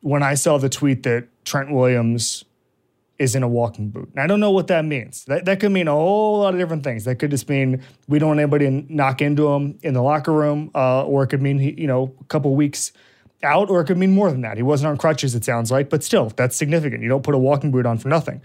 when 0.00 0.22
I 0.22 0.34
saw 0.34 0.58
the 0.58 0.68
tweet 0.68 1.02
that 1.04 1.28
Trent 1.44 1.72
Williams 1.72 2.44
is 3.18 3.34
in 3.34 3.42
a 3.42 3.48
walking 3.48 3.90
boot. 3.90 4.08
And 4.12 4.20
I 4.20 4.26
don't 4.26 4.40
know 4.40 4.50
what 4.50 4.68
that 4.68 4.84
means. 4.84 5.24
That, 5.26 5.44
that 5.44 5.60
could 5.60 5.72
mean 5.72 5.88
a 5.88 5.92
whole 5.92 6.40
lot 6.40 6.54
of 6.54 6.60
different 6.60 6.84
things. 6.84 7.04
That 7.04 7.16
could 7.16 7.30
just 7.30 7.48
mean 7.48 7.82
we 8.08 8.18
don't 8.18 8.28
want 8.28 8.40
anybody 8.40 8.64
to 8.64 8.92
knock 8.94 9.20
into 9.20 9.48
him 9.48 9.78
in 9.82 9.92
the 9.92 10.02
locker 10.02 10.32
room, 10.32 10.70
uh, 10.74 11.04
or 11.04 11.24
it 11.24 11.26
could 11.26 11.42
mean, 11.42 11.58
he, 11.58 11.78
you 11.78 11.86
know, 11.86 12.14
a 12.20 12.24
couple 12.24 12.54
weeks 12.54 12.92
out, 13.42 13.68
or 13.68 13.82
it 13.82 13.86
could 13.86 13.98
mean 13.98 14.12
more 14.12 14.30
than 14.30 14.40
that. 14.40 14.56
He 14.56 14.62
wasn't 14.62 14.88
on 14.90 14.96
crutches, 14.96 15.34
it 15.34 15.44
sounds 15.44 15.70
like, 15.70 15.90
but 15.90 16.02
still, 16.02 16.30
that's 16.36 16.56
significant. 16.56 17.02
You 17.02 17.08
don't 17.08 17.22
put 17.22 17.34
a 17.34 17.38
walking 17.38 17.70
boot 17.70 17.84
on 17.84 17.98
for 17.98 18.08
nothing. 18.08 18.40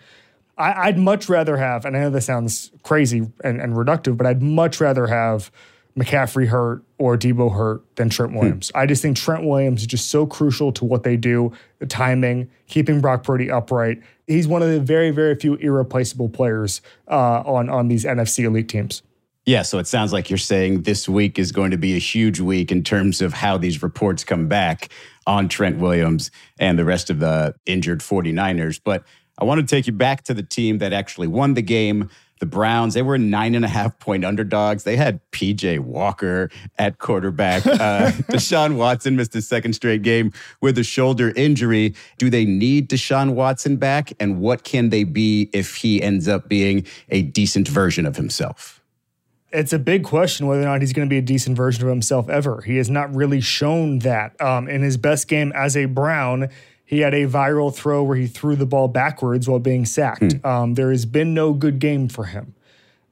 I, 0.58 0.88
would 0.88 0.98
much 0.98 1.28
rather 1.28 1.58
have, 1.58 1.84
and 1.86 1.98
I 1.98 2.02
know 2.02 2.10
this 2.10 2.26
sounds 2.26 2.72
crazy 2.84 3.30
and, 3.44 3.60
and 3.60 3.74
reductive, 3.74 4.16
but 4.16 4.26
I'd 4.26 4.42
much 4.42 4.80
rather 4.82 5.08
have– 5.08 5.52
McCaffrey 5.98 6.48
hurt 6.48 6.84
or 6.98 7.18
Deebo 7.18 7.54
hurt 7.54 7.84
than 7.96 8.10
Trent 8.10 8.32
hmm. 8.32 8.40
Williams. 8.40 8.70
Hmm. 8.70 8.80
I 8.80 8.86
just 8.86 9.02
think 9.02 9.18
Trent 9.18 9.46
Williams 9.46 9.82
is 9.82 9.88
just 9.88 10.10
so 10.10 10.26
crucial 10.26 10.72
to 10.74 10.86
what 10.86 11.04
they 11.04 11.18
do, 11.18 11.52
the 11.80 11.86
timing, 11.86 12.50
keeping 12.68 13.02
Brock 13.02 13.24
Purdy 13.24 13.52
upright. 13.52 14.02
He's 14.28 14.48
one 14.48 14.62
of 14.62 14.70
the 14.70 14.80
very, 14.80 15.12
very 15.12 15.36
few 15.36 15.56
irreplaceable 15.56 16.30
players 16.30 16.82
uh, 17.10 17.42
on, 17.42 17.70
on 17.70 17.88
these 17.88 18.06
NFC 18.06 18.46
elite 18.46 18.70
teams. 18.70 19.02
Yeah, 19.46 19.62
so 19.62 19.78
it 19.78 19.86
sounds 19.86 20.12
like 20.12 20.32
you're 20.32 20.40
saying 20.40 20.82
this 20.84 21.08
week 21.08 21.38
is 21.38 21.52
going 21.52 21.70
to 21.70 21.78
be 21.78 21.96
a 21.96 22.00
huge 22.00 22.40
week 22.40 22.72
in 22.72 22.84
terms 22.84 23.22
of 23.22 23.34
how 23.34 23.60
these 23.60 23.84
reports 23.84 24.24
come 24.24 24.48
back 24.48 24.90
on 25.28 25.48
Trent 25.50 25.78
Williams 25.78 26.32
and 26.60 26.80
the 26.80 26.86
rest 26.86 27.12
of 27.12 27.20
the 27.20 27.54
injured 27.68 28.00
49ers. 28.00 28.82
But 28.84 29.04
I 29.38 29.44
want 29.44 29.62
to 29.62 29.68
take 29.68 29.88
you 29.88 29.94
back 29.94 30.24
to 30.24 30.34
the 30.34 30.44
team 30.44 30.78
that 30.78 30.94
actually 30.94 31.28
won 31.28 31.54
the 31.54 31.62
game 31.62 32.10
the 32.40 32.46
Browns, 32.46 32.94
they 32.94 33.02
were 33.02 33.18
nine 33.18 33.56
and 33.56 33.64
a 33.64 33.68
half 33.68 33.98
point 34.00 34.26
underdogs. 34.26 34.84
They 34.84 34.98
had 34.98 35.20
PJ 35.32 35.80
Walker 35.80 36.50
at 36.78 36.98
quarterback. 36.98 37.64
Uh, 37.86 38.10
Deshaun 38.32 38.78
Watson 38.78 39.16
missed 39.16 39.34
his 39.34 39.48
second 39.48 39.74
straight 39.74 40.02
game 40.02 40.32
with 40.62 40.78
a 40.78 40.84
shoulder 40.84 41.34
injury. 41.36 41.94
Do 42.18 42.30
they 42.30 42.46
need 42.46 42.90
Deshaun 42.90 43.34
Watson 43.34 43.76
back? 43.76 44.14
And 44.20 44.40
what 44.40 44.64
can 44.64 44.90
they 44.90 45.04
be 45.04 45.50
if 45.54 45.76
he 45.76 46.02
ends 46.02 46.28
up 46.28 46.48
being 46.48 46.86
a 47.10 47.22
decent 47.22 47.68
version 47.68 48.06
of 48.06 48.16
himself? 48.16 48.82
it's 49.52 49.72
a 49.72 49.80
big 49.80 50.04
question 50.04 50.48
whether 50.48 50.62
or 50.62 50.66
not 50.66 50.82
he's 50.82 50.94
going 50.94 51.08
to 51.08 51.10
be 51.10 51.18
a 51.18 51.22
decent 51.22 51.56
version 51.56 51.84
of 51.84 51.90
himself 51.90 52.28
ever. 52.28 52.62
He 52.62 52.78
has 52.78 52.90
not 52.90 53.14
really 53.14 53.40
shown 53.42 54.00
that. 54.00 54.40
Um, 54.42 54.68
in 54.68 54.82
his 54.82 54.98
best 54.98 55.28
game 55.28 55.54
as 55.56 55.78
a 55.78 55.86
Brown, 55.86 56.50
he 56.86 57.00
had 57.00 57.14
a 57.14 57.26
viral 57.26 57.74
throw 57.74 58.04
where 58.04 58.16
he 58.16 58.28
threw 58.28 58.56
the 58.56 58.66
ball 58.66 58.88
backwards 58.88 59.50
while 59.50 59.60
being 59.60 59.86
sacked. 59.86 60.34
Hmm. 60.34 60.46
Um, 60.46 60.74
there 60.76 60.92
has 60.92 61.06
been 61.06 61.34
no 61.34 61.54
good 61.54 61.80
game 61.80 62.08
for 62.08 62.26
him. 62.26 62.54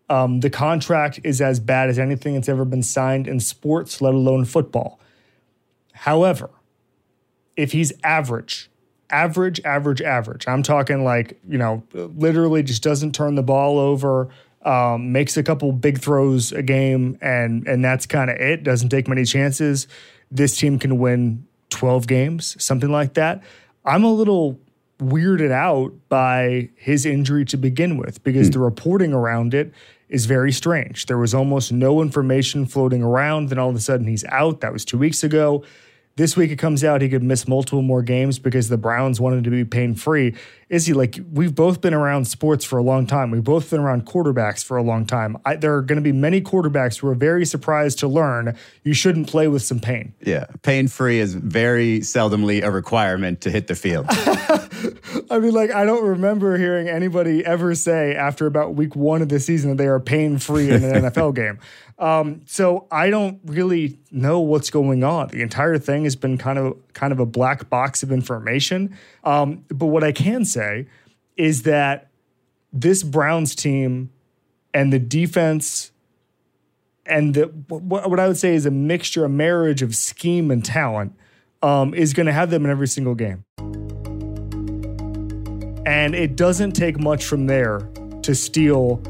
Um, 0.10 0.42
the 0.42 0.50
contract 0.50 1.20
is 1.24 1.42
as 1.42 1.60
bad 1.60 1.90
as 1.90 1.98
anything 1.98 2.36
that's 2.36 2.50
ever 2.50 2.66
been 2.66 2.84
signed 2.84 3.28
in 3.28 3.40
sports, 3.40 4.00
let 4.02 4.14
alone 4.14 4.46
football. 4.46 5.00
However, 5.94 6.52
if 7.56 7.72
he's 7.72 7.94
average, 8.04 8.70
average, 9.10 9.60
average, 9.64 10.02
average, 10.02 10.48
I'm 10.48 10.62
talking 10.62 11.04
like, 11.04 11.40
you 11.48 11.58
know, 11.58 11.84
literally 11.94 12.62
just 12.62 12.84
doesn't 12.84 13.16
turn 13.16 13.36
the 13.36 13.44
ball 13.44 13.80
over, 13.80 14.30
um, 14.64 15.12
makes 15.12 15.36
a 15.36 15.44
couple 15.44 15.72
big 15.72 16.00
throws 16.00 16.52
a 16.52 16.62
game, 16.62 17.18
and 17.22 17.68
and 17.68 17.84
that's 17.84 18.06
kind 18.06 18.30
of 18.30 18.38
it. 18.38 18.64
Doesn't 18.64 18.90
take 18.90 19.08
many 19.08 19.26
chances. 19.26 19.88
This 20.32 20.58
team 20.58 20.80
can 20.80 21.00
win 21.00 21.46
12 21.70 22.08
games, 22.08 22.64
something 22.64 22.92
like 22.92 23.16
that. 23.16 23.44
I'm 23.86 24.04
a 24.04 24.12
little 24.12 24.60
weirded 25.00 25.52
out 25.52 25.94
by 26.08 26.70
his 26.76 27.06
injury 27.06 27.46
to 27.46 27.58
begin 27.58 27.98
with 27.98 28.24
because 28.24 28.50
mm. 28.50 28.54
the 28.54 28.60
reporting 28.60 29.14
around 29.14 29.54
it 29.54 29.74
is 30.10 30.26
very 30.26 30.52
strange. 30.52 31.08
There 31.08 31.18
was 31.18 31.34
almost 31.34 31.72
no 31.72 32.02
information 32.02 32.66
floating 32.66 33.02
around. 33.02 33.50
Then 33.50 33.58
all 33.58 33.70
of 33.70 33.76
a 33.76 33.80
sudden 33.80 34.08
he's 34.08 34.24
out. 34.26 34.62
That 34.62 34.72
was 34.72 34.86
two 34.86 34.98
weeks 34.98 35.24
ago. 35.24 35.64
This 36.16 36.38
week 36.38 36.52
it 36.52 36.58
comes 36.58 36.84
out 36.84 37.02
he 37.02 37.10
could 37.10 37.24
miss 37.24 37.48
multiple 37.48 37.82
more 37.82 38.04
games 38.04 38.38
because 38.38 38.70
the 38.70 38.78
Browns 38.78 39.20
wanted 39.20 39.44
to 39.46 39.50
be 39.50 39.66
pain 39.66 39.96
free. 39.96 40.36
Izzy 40.70 40.94
like 40.94 41.20
we've 41.32 41.56
both 41.56 41.82
been 41.82 41.94
around 41.94 42.26
sports 42.26 42.64
for 42.64 42.78
a 42.78 42.84
long 42.84 43.08
time? 43.08 43.32
We've 43.32 43.44
both 43.44 43.70
been 43.72 43.80
around 43.80 44.06
quarterbacks 44.06 44.64
for 44.64 44.78
a 44.78 44.84
long 44.84 45.08
time. 45.08 45.38
I, 45.44 45.56
there 45.56 45.76
are 45.76 45.82
going 45.82 45.98
to 45.98 46.04
be 46.04 46.12
many 46.12 46.40
quarterbacks 46.40 47.00
who 47.00 47.08
are 47.08 47.16
very 47.16 47.46
surprised 47.46 47.98
to 48.00 48.08
learn 48.08 48.56
you 48.84 48.94
shouldn't 48.94 49.28
play 49.28 49.48
with 49.48 49.64
some 49.64 49.80
pain. 49.80 50.14
Yeah, 50.22 50.46
pain 50.62 50.88
free 50.88 51.20
is 51.20 51.34
very 51.34 52.00
seldomly 52.00 52.64
a 52.64 52.70
requirement 52.70 53.42
to 53.42 53.50
hit 53.50 53.66
the 53.66 53.76
field. 53.76 54.06
I 55.30 55.40
mean, 55.40 55.54
like 55.54 55.72
I 55.72 55.84
don't 55.84 56.06
remember 56.06 56.58
hearing 56.58 56.90
anybody 56.90 57.44
ever 57.44 57.74
say 57.74 58.16
after 58.16 58.46
about 58.46 58.76
week 58.76 58.96
one 58.96 59.24
of 59.24 59.30
the 59.30 59.40
season 59.40 59.72
that 59.72 59.78
they 59.78 59.88
are 59.88 60.00
pain 60.00 60.38
free 60.38 60.70
in 60.70 60.84
an 60.84 61.04
NFL 61.12 61.36
game. 61.36 61.60
Um, 62.04 62.42
so 62.46 62.86
I 62.92 63.10
don't 63.10 63.40
really 63.46 63.98
know 64.12 64.42
what's 64.42 64.70
going 64.70 65.06
on. 65.06 65.30
The 65.30 65.42
entire 65.42 65.78
thing 65.78 66.04
has 66.04 66.18
been 66.18 66.38
kind 66.38 66.60
of 66.60 66.76
kind 66.92 67.14
of 67.14 67.20
a 67.22 67.26
black 67.26 67.70
box 67.70 68.04
of 68.04 68.12
information. 68.12 68.98
Um, 69.24 69.64
but 69.70 69.86
what 69.86 70.04
I 70.04 70.12
can 70.12 70.44
say 70.44 70.88
is 71.38 71.64
that 71.64 72.10
this 72.74 73.04
Browns 73.04 73.56
team 73.56 74.12
and 74.74 74.92
the 74.92 75.00
defense 75.00 75.94
and 77.06 77.36
the 77.36 77.44
what 77.70 78.20
I 78.20 78.28
would 78.28 78.38
say 78.38 78.54
is 78.54 78.66
a 78.66 78.72
mixture, 78.72 79.24
a 79.24 79.30
marriage 79.30 79.82
of 79.82 79.96
scheme 79.96 80.52
and 80.52 80.64
talent, 80.64 81.16
um, 81.62 81.94
is 81.94 82.12
going 82.12 82.26
to 82.26 82.34
have 82.34 82.50
them 82.50 82.66
in 82.66 82.70
every 82.70 82.90
single 82.90 83.16
game. 83.16 83.46
And 85.86 86.16
it 86.16 86.36
doesn't 86.36 86.74
take 86.74 87.00
much 87.00 87.24
from 87.24 87.48
there 87.48 87.80
to 88.24 88.36
steal 88.36 89.02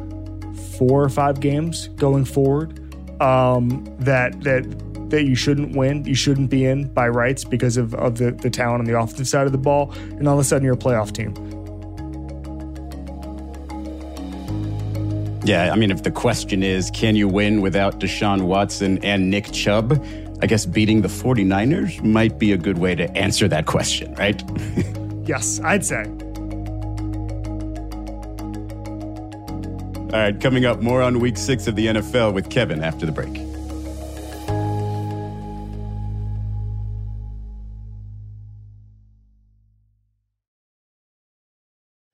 four 0.78 1.04
or 1.04 1.10
five 1.10 1.40
games 1.40 1.88
going 1.88 2.26
forward 2.26 2.83
um, 3.24 3.86
that 4.00 4.42
that 4.42 4.64
that 5.10 5.24
you 5.26 5.36
shouldn't 5.36 5.76
win, 5.76 6.04
you 6.06 6.16
shouldn't 6.16 6.50
be 6.50 6.66
in 6.66 6.88
by 6.88 7.08
rights 7.08 7.44
because 7.44 7.78
of, 7.78 7.94
of 7.94 8.18
the, 8.18 8.32
the 8.32 8.50
talent 8.50 8.80
on 8.80 8.86
the 8.86 8.98
offensive 8.98 9.28
side 9.28 9.46
of 9.46 9.52
the 9.52 9.60
ball, 9.60 9.92
and 9.92 10.28
all 10.28 10.34
of 10.34 10.40
a 10.40 10.44
sudden 10.44 10.66
you're 10.66 10.74
a 10.74 10.78
playoff 10.78 11.12
team. 11.12 11.34
Yeah, 15.46 15.72
I 15.72 15.76
mean, 15.76 15.92
if 15.92 16.04
the 16.04 16.12
question 16.12 16.64
is, 16.64 16.90
can 16.92 17.16
you 17.16 17.28
win 17.28 17.62
without 17.62 18.00
Deshaun 18.00 18.44
Watson 18.44 18.98
and 19.04 19.30
Nick 19.30 19.52
Chubb? 19.52 20.04
I 20.42 20.48
guess 20.48 20.66
beating 20.66 21.02
the 21.02 21.10
49ers 21.10 22.02
might 22.04 22.40
be 22.40 22.52
a 22.54 22.58
good 22.58 22.78
way 22.78 22.96
to 22.96 23.10
answer 23.16 23.48
that 23.50 23.66
question, 23.66 24.16
right? 24.16 24.42
yes, 25.28 25.60
I'd 25.62 25.86
say. 25.86 26.06
All 30.14 30.20
right, 30.20 30.40
coming 30.40 30.64
up, 30.64 30.80
more 30.80 31.02
on 31.02 31.20
week 31.20 31.38
six 31.38 31.66
of 31.66 31.76
the 31.76 31.88
NFL 31.88 32.36
with 32.36 32.52
Kevin 32.52 32.84
after 32.84 33.04
the 33.04 33.12
break. 33.12 33.34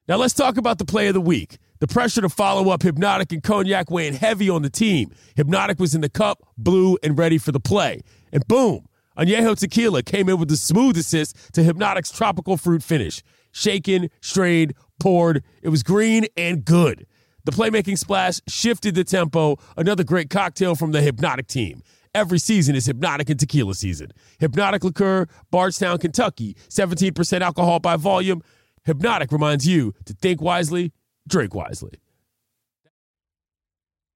Now 0.08 0.15
let's 0.15 0.34
talk 0.34 0.56
about 0.56 0.77
the 0.77 0.86
play 0.86 1.10
of 1.10 1.13
the 1.13 1.20
week. 1.20 1.58
The 1.79 1.88
pressure 1.88 2.22
to 2.22 2.29
follow 2.29 2.70
up 2.70 2.84
Hypnotic 2.84 3.34
and 3.34 3.44
Cognac 3.44 3.91
weighing 3.91 4.13
heavy 4.13 4.50
on 4.50 4.62
the 4.62 4.70
team. 4.70 5.12
Hypnotic 5.36 5.77
was 5.77 5.94
in 5.94 6.00
the 6.00 6.10
cup, 6.10 6.41
blue, 6.58 6.98
and 7.03 7.18
ready 7.18 7.38
for 7.38 7.51
the 7.51 7.60
play. 7.60 8.00
And 8.32 8.48
boom, 8.48 8.88
Añejo 9.18 9.60
Tequila 9.60 10.03
came 10.03 10.29
in 10.29 10.39
with 10.39 10.48
the 10.48 10.56
smooth 10.56 10.96
assist 10.96 11.36
to 11.51 11.63
Hypnotic's 11.63 12.12
tropical 12.12 12.56
fruit 12.56 12.82
finish. 12.82 13.22
Shaken, 13.51 14.10
strained, 14.22 14.74
poured. 15.01 15.44
It 15.62 15.68
was 15.68 15.84
green 15.84 16.27
and 16.38 16.63
good. 16.63 17.06
The 17.46 17.51
playmaking 17.51 17.98
splash 17.98 18.41
shifted 18.48 18.96
the 18.96 19.03
tempo. 19.03 19.58
Another 19.77 20.03
great 20.03 20.29
cocktail 20.29 20.75
from 20.75 20.91
the 20.91 21.01
Hypnotic 21.01 21.48
team. 21.48 21.84
Every 22.13 22.39
season 22.39 22.75
is 22.75 22.86
Hypnotic 22.86 23.29
and 23.29 23.39
Tequila 23.39 23.75
season. 23.75 24.12
Hypnotic 24.39 24.84
Liqueur, 24.84 25.27
Bardstown, 25.51 26.00
Kentucky, 26.00 26.55
17% 26.69 27.41
alcohol 27.41 27.79
by 27.79 27.96
volume. 27.96 28.42
Hypnotic 28.83 29.31
reminds 29.31 29.68
you 29.68 29.94
to 30.05 30.14
think 30.14 30.42
wisely, 30.42 30.92
drink 31.27 31.53
wisely. 31.53 32.00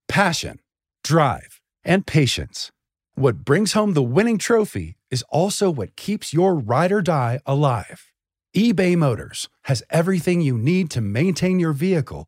Passion, 0.07 0.59
drive, 1.03 1.61
and 1.83 2.05
patience. 2.05 2.71
What 3.15 3.45
brings 3.45 3.73
home 3.73 3.93
the 3.93 4.01
winning 4.01 4.39
trophy 4.39 4.97
is 5.11 5.23
also 5.29 5.69
what 5.69 5.95
keeps 5.95 6.33
your 6.33 6.55
ride 6.55 6.91
or 6.91 7.01
die 7.01 7.39
alive. 7.45 8.11
eBay 8.55 8.95
Motors 8.95 9.49
has 9.63 9.83
everything 9.91 10.41
you 10.41 10.57
need 10.57 10.89
to 10.91 11.01
maintain 11.01 11.59
your 11.59 11.73
vehicle 11.73 12.27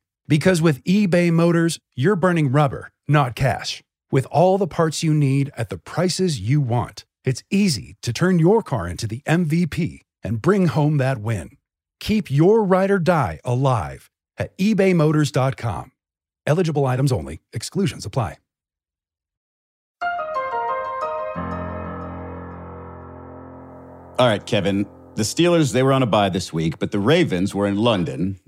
Because 0.27 0.61
with 0.61 0.83
eBay 0.83 1.31
Motors, 1.31 1.79
you're 1.95 2.15
burning 2.15 2.51
rubber, 2.51 2.89
not 3.07 3.35
cash. 3.35 3.81
With 4.11 4.25
all 4.27 4.57
the 4.57 4.67
parts 4.67 5.03
you 5.03 5.13
need 5.13 5.51
at 5.57 5.69
the 5.69 5.77
prices 5.77 6.39
you 6.39 6.61
want, 6.61 7.05
it's 7.23 7.43
easy 7.49 7.95
to 8.01 8.11
turn 8.11 8.39
your 8.39 8.61
car 8.61 8.87
into 8.87 9.07
the 9.07 9.21
MVP 9.25 10.01
and 10.23 10.41
bring 10.41 10.67
home 10.67 10.97
that 10.97 11.19
win. 11.19 11.51
Keep 11.99 12.29
your 12.31 12.63
ride 12.63 12.91
or 12.91 12.99
die 12.99 13.39
alive 13.45 14.09
at 14.37 14.57
ebaymotors.com. 14.57 15.91
Eligible 16.45 16.85
items 16.85 17.11
only, 17.11 17.39
exclusions 17.53 18.05
apply. 18.05 18.37
All 24.21 24.27
right, 24.27 24.45
Kevin. 24.45 24.85
The 25.15 25.23
Steelers, 25.23 25.73
they 25.73 25.81
were 25.81 25.93
on 25.93 26.03
a 26.03 26.05
bye 26.05 26.29
this 26.29 26.53
week, 26.53 26.77
but 26.77 26.91
the 26.91 26.99
Ravens 26.99 27.55
were 27.55 27.65
in 27.65 27.75
London 27.77 28.39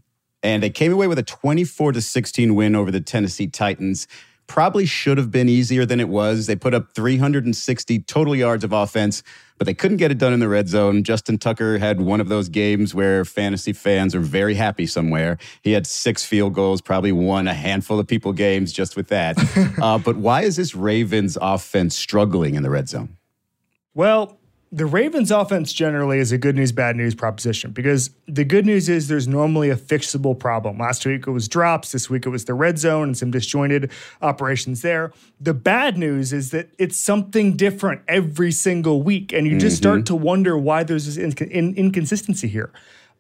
and 0.44 0.62
they 0.62 0.70
came 0.70 0.92
away 0.92 1.08
with 1.08 1.18
a 1.18 1.24
24 1.24 1.94
to 1.94 2.02
16 2.02 2.54
win 2.54 2.76
over 2.76 2.92
the 2.92 3.02
Tennessee 3.02 3.48
Titans. 3.48 4.08
Probably 4.46 4.86
should 4.86 5.18
have 5.18 5.32
been 5.32 5.48
easier 5.48 5.86
than 5.86 6.02
it 6.02 6.10
was. 6.10 6.48
They 6.48 6.58
put 6.58 6.74
up 6.74 6.94
360 6.94 8.00
total 8.00 8.36
yards 8.36 8.66
of 8.66 8.74
offense, 8.74 9.24
but 9.58 9.66
they 9.66 9.74
couldn't 9.74 9.98
get 9.98 10.12
it 10.12 10.18
done 10.18 10.34
in 10.34 10.42
the 10.42 10.50
red 10.50 10.68
zone. 10.68 11.04
Justin 11.04 11.38
Tucker 11.38 11.78
had 11.78 12.02
one 12.02 12.20
of 12.20 12.28
those 12.28 12.50
games 12.50 12.94
where 12.94 13.24
fantasy 13.24 13.72
fans 13.72 14.14
are 14.14 14.20
very 14.20 14.56
happy 14.56 14.86
somewhere. 14.86 15.38
He 15.62 15.72
had 15.72 15.88
six 15.88 16.26
field 16.26 16.54
goals, 16.54 16.82
probably 16.82 17.14
won 17.14 17.48
a 17.48 17.54
handful 17.54 18.00
of 18.00 18.08
people 18.08 18.34
games 18.34 18.74
just 18.74 18.98
with 18.98 19.08
that. 19.08 19.38
uh, 19.82 19.98
but 19.98 20.18
why 20.18 20.42
is 20.42 20.58
this 20.58 20.76
Ravens 20.76 21.38
offense 21.42 21.96
struggling 21.96 22.56
in 22.56 22.64
the 22.64 22.70
red 22.70 22.90
zone? 22.90 23.16
Well, 23.94 24.38
the 24.74 24.88
Ravens 24.88 25.30
offense 25.30 25.72
generally 25.72 26.18
is 26.18 26.32
a 26.32 26.38
good 26.40 26.56
news, 26.56 26.72
bad 26.72 26.96
news 26.96 27.14
proposition 27.14 27.70
because 27.70 28.10
the 28.28 28.44
good 28.44 28.66
news 28.66 28.90
is 28.90 29.08
there's 29.08 29.28
normally 29.28 29.70
a 29.70 29.76
fixable 29.76 30.38
problem. 30.38 30.80
Last 30.80 31.06
week 31.06 31.28
it 31.28 31.30
was 31.30 31.48
drops, 31.48 31.92
this 31.92 32.10
week 32.10 32.26
it 32.26 32.30
was 32.30 32.46
the 32.46 32.56
red 32.56 32.80
zone 32.80 33.10
and 33.10 33.18
some 33.18 33.30
disjointed 33.30 33.92
operations 34.24 34.82
there. 34.82 35.14
The 35.40 35.54
bad 35.54 35.96
news 35.96 36.34
is 36.34 36.50
that 36.52 36.70
it's 36.80 36.98
something 36.98 37.56
different 37.56 38.02
every 38.08 38.52
single 38.52 39.04
week, 39.04 39.32
and 39.32 39.46
you 39.46 39.60
just 39.60 39.76
mm-hmm. 39.76 39.84
start 39.84 40.06
to 40.08 40.16
wonder 40.16 40.58
why 40.58 40.84
there's 40.84 41.06
this 41.06 41.18
in- 41.18 41.48
in- 41.50 41.76
inconsistency 41.76 42.48
here. 42.48 42.72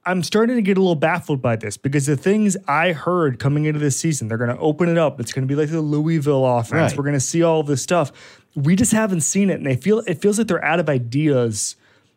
I'm 0.05 0.21
starting 0.21 0.57
to 0.57 0.61
get 0.61 0.77
a 0.77 0.81
little 0.81 0.95
baffled 0.95 1.41
by 1.41 1.55
this 1.55 1.77
because 1.77 2.05
the 2.05 2.17
things 2.17 2.57
I 2.67 2.91
heard 2.91 3.39
coming 3.39 3.65
into 3.65 3.79
this 3.79 3.97
season, 3.97 4.27
they're 4.27 4.37
going 4.37 4.49
to 4.49 4.59
open 4.59 4.89
it 4.89 4.97
up. 4.97 5.19
It's 5.19 5.31
going 5.31 5.47
to 5.47 5.51
be 5.51 5.59
like 5.59 5.69
the 5.69 5.79
Louisville 5.81 6.45
offense. 6.45 6.91
Right. 6.91 6.97
We're 6.97 7.05
going 7.05 7.13
to 7.13 7.21
see 7.21 7.41
all 7.41 7.63
this 7.63 7.81
stuff 7.81 8.11
we 8.55 8.75
just 8.75 8.91
haven't 8.91 9.21
seen 9.21 9.49
it, 9.49 9.55
and 9.55 9.65
they 9.65 9.75
feel 9.75 9.99
it 9.99 10.21
feels 10.21 10.37
like 10.37 10.47
they're 10.47 10.63
out 10.63 10.79
of 10.79 10.89
ideas 10.89 11.75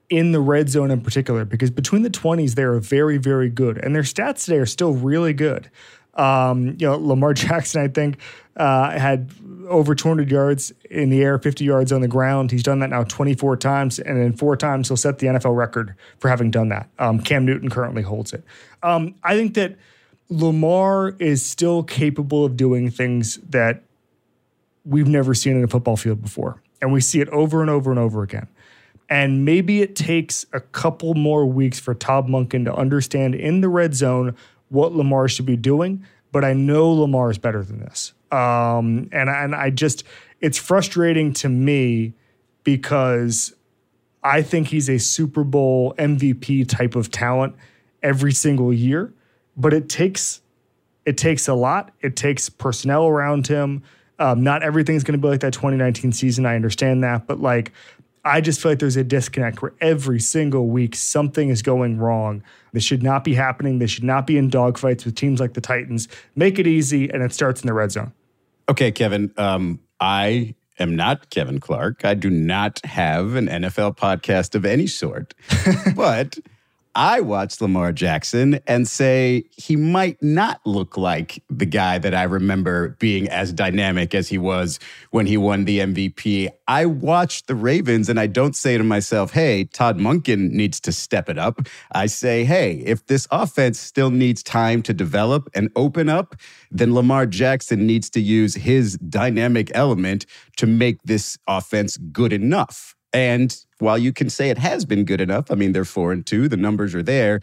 in 0.09 0.33
the 0.33 0.41
red 0.41 0.69
zone 0.69 0.91
in 0.91 1.01
particular 1.01 1.45
because 1.45 1.69
between 1.69 2.03
the 2.03 2.11
20s 2.11 2.55
they 2.55 2.63
are 2.63 2.79
very 2.79 3.19
very 3.19 3.49
good 3.49 3.77
and 3.77 3.93
their 3.93 4.03
stats 4.03 4.45
today 4.45 4.57
are 4.57 4.65
still 4.65 4.93
really 4.93 5.33
good 5.33 5.69
um, 6.17 6.77
you 6.79 6.87
know 6.87 6.97
lamar 6.97 7.35
jackson 7.35 7.83
i 7.83 7.89
think 7.89 8.19
uh, 8.57 8.91
had 8.99 9.31
over 9.69 9.95
200 9.95 10.31
yards 10.31 10.73
in 10.91 11.11
the 11.11 11.23
air 11.23 11.39
50 11.39 11.65
yards 11.65 11.93
on 11.93 12.01
the 12.01 12.09
ground 12.09 12.51
he's 12.51 12.63
done 12.63 12.79
that 12.79 12.91
now 12.91 13.05
24 13.05 13.57
times 13.57 13.99
and 13.99 14.19
in 14.19 14.33
four 14.33 14.57
times 14.57 14.89
he'll 14.89 14.97
set 14.97 15.19
the 15.19 15.27
nfl 15.27 15.57
record 15.57 15.95
for 16.19 16.29
having 16.29 16.51
done 16.51 16.69
that 16.69 16.89
um, 16.99 17.21
cam 17.21 17.45
newton 17.45 17.69
currently 17.69 18.03
holds 18.03 18.33
it 18.33 18.45
um, 18.83 19.15
i 19.23 19.37
think 19.37 19.55
that 19.55 19.77
lamar 20.29 21.15
is 21.19 21.45
still 21.45 21.83
capable 21.83 22.45
of 22.45 22.57
doing 22.57 22.91
things 22.91 23.37
that 23.49 23.83
we've 24.87 25.09
never 25.09 25.35
seen 25.35 25.57
in 25.57 25.65
a 25.65 25.69
football 25.69 25.97
field 25.97 26.23
before. 26.23 26.63
And 26.81 26.93
we 26.93 27.01
see 27.01 27.21
it 27.21 27.29
over 27.31 27.61
and 27.61 27.69
over 27.69 27.91
and 27.91 27.99
over 27.99 28.23
again. 28.23 28.47
And 29.09 29.45
maybe 29.45 29.83
it 29.83 29.95
takes 29.95 30.47
a 30.53 30.61
couple 30.61 31.15
more 31.15 31.45
weeks 31.45 31.79
for 31.79 31.95
Todd 31.95 32.27
Monken 32.27 32.65
to 32.65 32.75
understand 32.75 33.35
in 33.35 33.61
the 33.61 33.69
red 33.69 33.95
zone 33.95 34.37
what 34.69 34.93
Lamar 34.95 35.29
should 35.29 35.47
be 35.47 35.57
doing. 35.57 36.05
But 36.33 36.45
I 36.45 36.53
know 36.53 36.91
Lamar 36.91 37.31
is 37.31 37.39
better 37.39 37.63
than 37.63 37.81
this. 37.81 38.13
Um, 38.31 39.09
and, 39.13 39.31
and 39.31 39.55
I 39.55 39.71
just, 39.71 40.05
it's 40.41 40.59
frustrating 40.59 41.33
to 41.35 41.49
me 41.49 42.15
because 42.65 43.55
I 44.23 44.43
think 44.43 44.69
he's 44.69 44.91
a 44.91 44.99
Super 44.99 45.45
Bowl 45.45 45.95
MVP 45.99 46.69
type 46.69 46.97
of 46.97 47.11
talent 47.11 47.55
every 48.03 48.33
single 48.33 48.73
year. 48.73 49.13
But 49.57 49.73
it 49.73 49.89
takes, 49.89 50.43
it 51.07 51.17
takes 51.17 51.49
a 51.49 51.55
lot. 51.55 51.93
It 52.01 52.17
takes 52.17 52.49
personnel 52.49 53.07
around 53.07 53.47
him. 53.47 53.83
Um, 54.19 54.43
not 54.43 54.63
everything's 54.63 55.05
going 55.05 55.19
to 55.19 55.23
be 55.23 55.29
like 55.29 55.41
that 55.41 55.53
2019 55.53 56.13
season. 56.13 56.45
I 56.45 56.57
understand 56.57 57.05
that. 57.05 57.27
But 57.27 57.41
like, 57.41 57.73
I 58.27 58.41
just 58.41 58.61
feel 58.61 58.73
like 58.73 58.81
there's 58.81 58.97
a 58.97 59.05
disconnect 59.05 59.63
where 59.63 59.73
every 59.81 60.19
single 60.19 60.67
week 60.67 60.97
something 60.97 61.49
is 61.49 61.63
going 61.63 61.99
wrong. 61.99 62.43
This 62.73 62.83
should 62.83 63.03
not 63.03 63.23
be 63.23 63.35
happening. 63.35 63.79
They 63.79 63.87
should 63.87 64.03
not 64.03 64.27
be 64.27 64.37
in 64.37 64.51
dogfights 64.51 65.05
with 65.05 65.15
teams 65.15 65.39
like 65.39 65.55
the 65.55 65.61
Titans. 65.61 66.09
Make 66.35 66.59
it 66.59 66.67
easy, 66.67 67.09
and 67.09 67.23
it 67.23 67.33
starts 67.33 67.63
in 67.63 67.69
the 67.69 67.73
red 67.73 67.93
zone. 67.93 68.13
Okay, 68.69 68.91
Kevin. 68.91 69.33
Um, 69.37 69.79
I 70.01 70.57
am 70.81 70.97
not 70.97 71.31
Kevin 71.31 71.61
Clark. 71.61 72.05
I 72.05 72.15
do 72.15 72.29
not 72.29 72.85
have 72.85 73.37
an 73.37 73.47
NFL 73.47 73.97
podcast 73.97 74.57
of 74.57 74.65
any 74.67 74.89
sort, 74.89 75.33
but 75.95 76.37
I 76.99 77.21
watch 77.21 77.61
Lamar 77.61 77.93
Jackson 77.93 78.59
and 78.67 78.89
say 78.89 79.45
he 79.55 79.77
might 79.77 80.23
not 80.23 80.63
look 80.65 80.97
like 80.97 81.43
the 81.51 81.67
guy 81.67 81.99
that 81.99 82.15
I 82.15 82.23
remember 82.23 82.97
being 82.99 83.29
as 83.29 83.53
dynamic 83.53 84.15
as 84.15 84.29
he 84.31 84.39
was 84.39 84.81
when 85.11 85.27
he 85.27 85.37
won 85.37 85.67
the 85.67 85.81
MVP. 85.81 86.49
I 86.67 86.87
watch 86.87 87.45
the 87.45 87.55
Ravens 87.55 88.09
and 88.09 88.19
I 88.19 88.27
don't 88.27 88.57
say 88.57 88.79
to 88.79 88.83
myself, 88.83 89.35
hey, 89.35 89.65
Todd 89.65 89.99
Monken 89.99 90.53
needs 90.53 90.81
to 90.81 90.91
step 90.91 91.29
it 91.29 91.37
up. 91.37 91.61
I 91.93 92.07
say, 92.07 92.45
hey, 92.45 92.83
if 92.87 93.05
this 93.05 93.29
offense 93.31 93.79
still 93.79 94.11
needs 94.11 94.43
time 94.43 94.83
to 94.85 94.95
develop 94.95 95.51
and 95.55 95.69
open 95.77 96.09
up, 96.09 96.35
then 96.71 96.95
Lamar 96.95 97.27
Jackson 97.27 97.87
needs 97.87 98.09
to 98.09 98.23
use 98.23 98.55
his 98.55 98.97
dynamic 98.97 99.71
element 99.75 100.25
to 100.57 100.67
make 100.67 101.03
this 101.03 101.37
offense 101.47 101.99
good 101.99 102.33
enough. 102.33 102.96
And 103.17 103.57
while 103.79 103.97
you 103.97 104.13
can 104.13 104.29
say 104.29 104.51
it 104.51 104.59
has 104.59 104.85
been 104.85 105.05
good 105.05 105.23
enough, 105.23 105.51
I 105.51 105.55
mean, 105.55 105.73
they're 105.73 105.87
four 105.87 106.13
and 106.13 106.25
two, 106.25 106.51
the 106.51 106.57
numbers 106.59 106.95
are 106.95 107.03
there. 107.03 107.41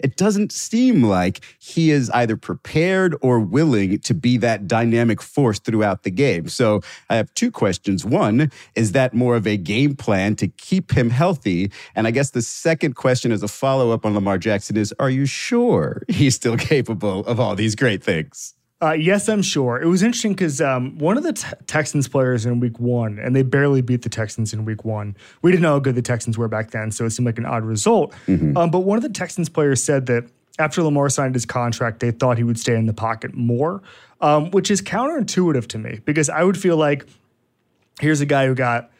It 0.00 0.16
doesn't 0.16 0.50
seem 0.50 1.04
like 1.04 1.44
he 1.60 1.92
is 1.92 2.10
either 2.10 2.36
prepared 2.36 3.14
or 3.22 3.38
willing 3.38 4.00
to 4.00 4.14
be 4.14 4.36
that 4.38 4.66
dynamic 4.66 5.22
force 5.22 5.60
throughout 5.60 6.02
the 6.02 6.10
game. 6.10 6.48
So 6.48 6.80
I 7.08 7.14
have 7.14 7.32
two 7.34 7.52
questions. 7.52 8.04
One, 8.04 8.50
is 8.74 8.90
that 8.92 9.14
more 9.14 9.36
of 9.36 9.46
a 9.46 9.56
game 9.56 9.94
plan 9.94 10.34
to 10.36 10.48
keep 10.48 10.90
him 10.90 11.10
healthy? 11.10 11.70
And 11.94 12.08
I 12.08 12.10
guess 12.10 12.30
the 12.30 12.42
second 12.42 12.96
question 12.96 13.30
as 13.30 13.44
a 13.44 13.48
follow 13.48 13.92
up 13.92 14.04
on 14.04 14.14
Lamar 14.14 14.38
Jackson 14.38 14.76
is 14.76 14.92
Are 14.98 15.10
you 15.10 15.24
sure 15.24 16.02
he's 16.08 16.34
still 16.34 16.56
capable 16.72 17.24
of 17.26 17.38
all 17.38 17.54
these 17.54 17.76
great 17.76 18.02
things? 18.02 18.54
Uh, 18.82 18.92
yes, 18.92 19.28
I'm 19.28 19.42
sure. 19.42 19.80
It 19.80 19.86
was 19.86 20.02
interesting 20.02 20.32
because 20.32 20.60
um, 20.60 20.98
one 20.98 21.16
of 21.16 21.22
the 21.22 21.34
te- 21.34 21.46
Texans 21.68 22.08
players 22.08 22.44
in 22.44 22.58
week 22.58 22.80
one, 22.80 23.18
and 23.20 23.34
they 23.36 23.42
barely 23.42 23.80
beat 23.80 24.02
the 24.02 24.08
Texans 24.08 24.52
in 24.52 24.64
week 24.64 24.84
one. 24.84 25.16
We 25.40 25.52
didn't 25.52 25.62
know 25.62 25.74
how 25.74 25.78
good 25.78 25.94
the 25.94 26.02
Texans 26.02 26.36
were 26.36 26.48
back 26.48 26.72
then, 26.72 26.90
so 26.90 27.04
it 27.04 27.10
seemed 27.10 27.26
like 27.26 27.38
an 27.38 27.46
odd 27.46 27.64
result. 27.64 28.12
Mm-hmm. 28.26 28.56
Um, 28.56 28.70
but 28.72 28.80
one 28.80 28.96
of 28.96 29.02
the 29.04 29.08
Texans 29.08 29.48
players 29.48 29.80
said 29.82 30.06
that 30.06 30.24
after 30.58 30.82
Lamar 30.82 31.08
signed 31.08 31.34
his 31.34 31.46
contract, 31.46 32.00
they 32.00 32.10
thought 32.10 32.38
he 32.38 32.44
would 32.44 32.58
stay 32.58 32.74
in 32.74 32.86
the 32.86 32.92
pocket 32.92 33.34
more, 33.34 33.82
um, 34.20 34.50
which 34.50 34.68
is 34.68 34.82
counterintuitive 34.82 35.68
to 35.68 35.78
me 35.78 36.00
because 36.04 36.28
I 36.28 36.42
would 36.42 36.58
feel 36.58 36.76
like 36.76 37.06
here's 38.00 38.20
a 38.20 38.26
guy 38.26 38.46
who 38.46 38.54
got 38.54 38.90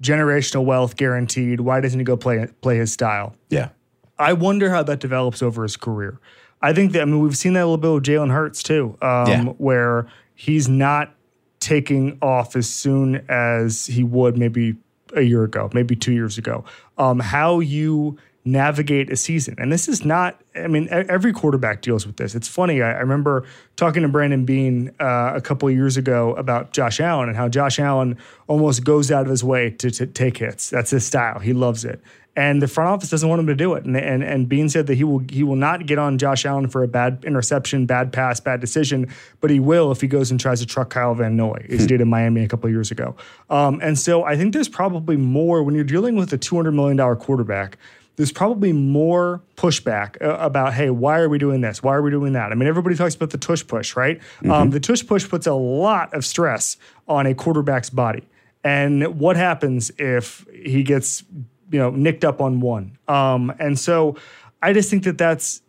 generational 0.00 0.64
wealth 0.64 0.96
guaranteed. 0.96 1.60
Why 1.60 1.80
doesn't 1.80 1.98
he 1.98 2.04
go 2.04 2.16
play 2.16 2.46
play 2.60 2.76
his 2.78 2.92
style? 2.92 3.34
Yeah. 3.50 3.70
I 4.18 4.34
wonder 4.34 4.70
how 4.70 4.82
that 4.84 5.00
develops 5.00 5.42
over 5.42 5.64
his 5.64 5.76
career. 5.76 6.20
I 6.62 6.72
think 6.72 6.92
that 6.92 7.02
I 7.02 7.04
mean 7.04 7.20
we've 7.20 7.36
seen 7.36 7.54
that 7.54 7.60
a 7.62 7.66
little 7.66 7.76
bit 7.76 7.92
with 7.92 8.04
Jalen 8.04 8.30
Hurts 8.30 8.62
too, 8.62 8.96
um, 9.02 9.28
yeah. 9.28 9.44
where 9.58 10.06
he's 10.34 10.68
not 10.68 11.14
taking 11.60 12.18
off 12.22 12.56
as 12.56 12.68
soon 12.68 13.24
as 13.28 13.86
he 13.86 14.02
would 14.02 14.36
maybe 14.36 14.76
a 15.14 15.22
year 15.22 15.44
ago, 15.44 15.70
maybe 15.72 15.94
two 15.94 16.12
years 16.12 16.38
ago. 16.38 16.64
Um, 16.98 17.20
how 17.20 17.60
you 17.60 18.18
navigate 18.44 19.10
a 19.10 19.16
season, 19.16 19.54
and 19.58 19.72
this 19.72 19.88
is 19.88 20.04
not. 20.04 20.40
I 20.54 20.66
mean, 20.66 20.88
every 20.90 21.32
quarterback 21.32 21.80
deals 21.80 22.06
with 22.06 22.16
this. 22.16 22.34
It's 22.34 22.48
funny. 22.48 22.82
I, 22.82 22.92
I 22.92 23.00
remember 23.00 23.44
talking 23.76 24.02
to 24.02 24.08
Brandon 24.08 24.44
Beane 24.44 24.92
uh, 25.00 25.32
a 25.34 25.40
couple 25.40 25.68
of 25.68 25.74
years 25.74 25.96
ago 25.96 26.34
about 26.34 26.72
Josh 26.72 27.00
Allen 27.00 27.28
and 27.28 27.36
how 27.36 27.48
Josh 27.48 27.78
Allen 27.78 28.18
almost 28.48 28.84
goes 28.84 29.10
out 29.10 29.22
of 29.22 29.30
his 29.30 29.42
way 29.42 29.70
to, 29.70 29.90
to 29.90 30.06
take 30.06 30.38
hits. 30.38 30.70
That's 30.70 30.90
his 30.90 31.06
style. 31.06 31.38
He 31.38 31.52
loves 31.52 31.84
it 31.84 32.02
and 32.34 32.62
the 32.62 32.68
front 32.68 32.88
office 32.88 33.10
doesn't 33.10 33.28
want 33.28 33.40
him 33.40 33.46
to 33.48 33.54
do 33.54 33.74
it. 33.74 33.84
And 33.84 33.96
and 33.96 34.22
and 34.22 34.48
Beane 34.48 34.68
said 34.68 34.86
that 34.86 34.94
he 34.94 35.04
will 35.04 35.22
he 35.30 35.42
will 35.42 35.56
not 35.56 35.86
get 35.86 35.98
on 35.98 36.18
Josh 36.18 36.46
Allen 36.46 36.68
for 36.68 36.82
a 36.82 36.88
bad 36.88 37.24
interception, 37.26 37.86
bad 37.86 38.12
pass, 38.12 38.40
bad 38.40 38.60
decision, 38.60 39.12
but 39.40 39.50
he 39.50 39.60
will 39.60 39.92
if 39.92 40.00
he 40.00 40.06
goes 40.06 40.30
and 40.30 40.40
tries 40.40 40.60
to 40.60 40.66
truck 40.66 40.90
Kyle 40.90 41.14
Van 41.14 41.36
Noy, 41.36 41.66
as 41.68 41.80
he 41.80 41.86
did 41.86 42.00
in 42.00 42.08
Miami 42.08 42.42
a 42.42 42.48
couple 42.48 42.68
of 42.68 42.72
years 42.72 42.90
ago. 42.90 43.14
Um, 43.50 43.80
and 43.82 43.98
so 43.98 44.24
I 44.24 44.36
think 44.36 44.54
there's 44.54 44.68
probably 44.68 45.16
more 45.16 45.62
when 45.62 45.74
you're 45.74 45.84
dealing 45.84 46.16
with 46.16 46.32
a 46.32 46.38
200 46.38 46.72
million 46.72 46.96
dollar 46.96 47.16
quarterback. 47.16 47.76
There's 48.16 48.32
probably 48.32 48.74
more 48.74 49.42
pushback 49.56 50.20
uh, 50.20 50.36
about, 50.38 50.74
hey, 50.74 50.90
why 50.90 51.18
are 51.18 51.30
we 51.30 51.38
doing 51.38 51.62
this? 51.62 51.82
Why 51.82 51.94
are 51.94 52.02
we 52.02 52.10
doing 52.10 52.34
that? 52.34 52.52
I 52.52 52.54
mean, 52.54 52.68
everybody 52.68 52.94
talks 52.94 53.14
about 53.14 53.30
the 53.30 53.38
tush 53.38 53.66
push, 53.66 53.96
right? 53.96 54.18
Mm-hmm. 54.18 54.50
Um, 54.50 54.70
the 54.70 54.80
tush 54.80 55.06
push 55.06 55.26
puts 55.26 55.46
a 55.46 55.54
lot 55.54 56.12
of 56.12 56.24
stress 56.26 56.76
on 57.08 57.24
a 57.24 57.34
quarterback's 57.34 57.88
body. 57.88 58.28
And 58.64 59.18
what 59.18 59.36
happens 59.36 59.90
if 59.98 60.46
he 60.52 60.82
gets 60.82 61.24
you 61.72 61.78
know 61.78 61.90
nicked 61.90 62.24
up 62.24 62.40
on 62.40 62.60
one. 62.60 62.98
Um, 63.08 63.52
and 63.58 63.78
so 63.78 64.16
I 64.62 64.72
just 64.72 64.90
think 64.90 65.04
that 65.04 65.18
that's 65.18 65.62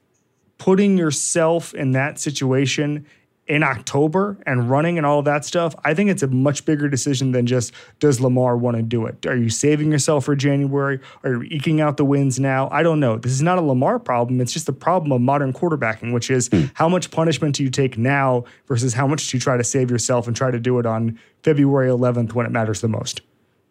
putting 0.58 0.98
yourself 0.98 1.74
in 1.74 1.92
that 1.92 2.20
situation 2.20 3.06
in 3.46 3.62
October 3.62 4.38
and 4.46 4.70
running 4.70 4.98
and 4.98 5.06
all 5.06 5.20
of 5.20 5.26
that 5.26 5.44
stuff, 5.44 5.76
I 5.84 5.94
think 5.94 6.10
it's 6.10 6.24
a 6.24 6.28
much 6.28 6.64
bigger 6.66 6.88
decision 6.88 7.34
than 7.34 7.46
just 7.46 7.74
does 8.00 8.22
Lamar 8.22 8.56
want 8.56 8.78
to 8.78 8.84
do 8.84 9.06
it? 9.06 9.26
Are 9.26 9.36
you 9.36 9.50
saving 9.50 9.92
yourself 9.92 10.26
for 10.26 10.36
January? 10.36 11.00
Are 11.24 11.44
you 11.44 11.44
eking 11.52 11.82
out 11.82 11.98
the 11.98 12.06
wins 12.06 12.40
now? 12.40 12.70
I 12.72 12.84
don't 12.84 13.02
know. 13.02 13.18
This 13.18 13.34
is 13.34 13.42
not 13.42 13.58
a 13.58 13.62
Lamar 13.62 14.00
problem. 14.00 14.40
It's 14.40 14.54
just 14.54 14.66
the 14.66 14.74
problem 14.74 15.12
of 15.12 15.20
modern 15.20 15.52
quarterbacking, 15.52 16.14
which 16.14 16.32
is 16.32 16.48
mm. 16.50 16.72
how 16.74 16.88
much 16.88 17.12
punishment 17.12 17.56
do 17.56 17.64
you 17.64 17.70
take 17.70 17.98
now 17.98 18.46
versus 18.68 18.94
how 18.94 19.08
much 19.08 19.30
do 19.30 19.36
you 19.36 19.42
try 19.42 19.58
to 19.58 19.64
save 19.64 19.92
yourself 19.92 20.28
and 20.28 20.36
try 20.36 20.50
to 20.50 20.60
do 20.60 20.80
it 20.80 20.86
on 20.86 21.20
February 21.44 21.90
11th 21.90 22.34
when 22.34 22.46
it 22.46 22.52
matters 22.52 22.80
the 22.80 22.88
most? 22.88 23.22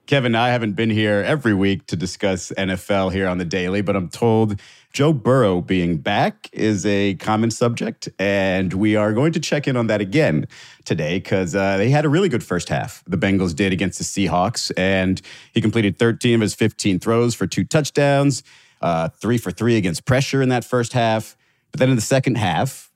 Kevin, 0.07 0.35
I 0.35 0.49
haven't 0.49 0.73
been 0.73 0.91
here 0.91 1.23
every 1.25 1.55
week 1.55 1.87
to 1.87 1.97
discuss 1.97 2.51
NFL 2.59 3.13
here 3.13 3.29
on 3.29 3.39
the 3.39 3.45
daily, 3.45 3.83
but 3.83 3.95
I'm 3.95 4.09
told 4.09 4.61
Joe 4.93 5.13
Burrow 5.13 5.61
being 5.61 5.99
back 5.99 6.51
is 6.53 6.85
a 6.85 7.15
common 7.15 7.53
subject. 7.53 8.09
And 8.19 8.75
we 8.75 8.97
are 8.97 9.13
going 9.13 9.33
to 9.33 9.41
check 9.41 9.69
in 9.69 9.77
on 9.77 9.87
that 9.87 10.01
again 10.01 10.49
today 10.85 11.19
because 11.19 11.55
uh, 11.55 11.77
they 11.77 11.89
had 11.89 12.05
a 12.05 12.09
really 12.09 12.29
good 12.29 12.43
first 12.43 12.69
half. 12.69 13.05
The 13.07 13.17
Bengals 13.17 13.55
did 13.55 13.73
against 13.73 13.99
the 13.99 14.05
Seahawks, 14.05 14.73
and 14.77 15.23
he 15.55 15.61
completed 15.61 15.99
13 15.99 16.35
of 16.35 16.41
his 16.41 16.55
15 16.55 16.99
throws 16.99 17.37
for 17.37 17.47
two 17.47 17.65
touchdowns, 17.65 18.43
uh, 18.81 19.09
three 19.09 19.39
for 19.39 19.53
three 19.53 19.77
against 19.77 20.05
pressure 20.05 20.43
in 20.43 20.49
that 20.49 20.65
first 20.65 20.95
half. 20.95 21.37
But 21.71 21.79
then 21.79 21.91
in 21.91 21.97
the 21.97 22.03
second 22.03 22.39
half, 22.39 22.91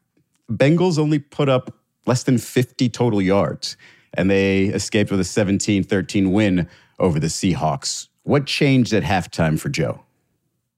Bengals 0.50 0.98
only 0.98 1.20
put 1.20 1.48
up 1.48 1.72
less 2.04 2.24
than 2.24 2.38
50 2.38 2.88
total 2.88 3.22
yards, 3.22 3.76
and 4.12 4.28
they 4.28 4.64
escaped 4.64 5.12
with 5.12 5.20
a 5.20 5.24
17 5.24 5.84
13 5.84 6.32
win 6.32 6.68
over 6.98 7.20
the 7.20 7.26
Seahawks. 7.26 8.08
What 8.22 8.46
changed 8.46 8.92
at 8.92 9.02
halftime 9.02 9.58
for 9.58 9.68
Joe? 9.68 10.02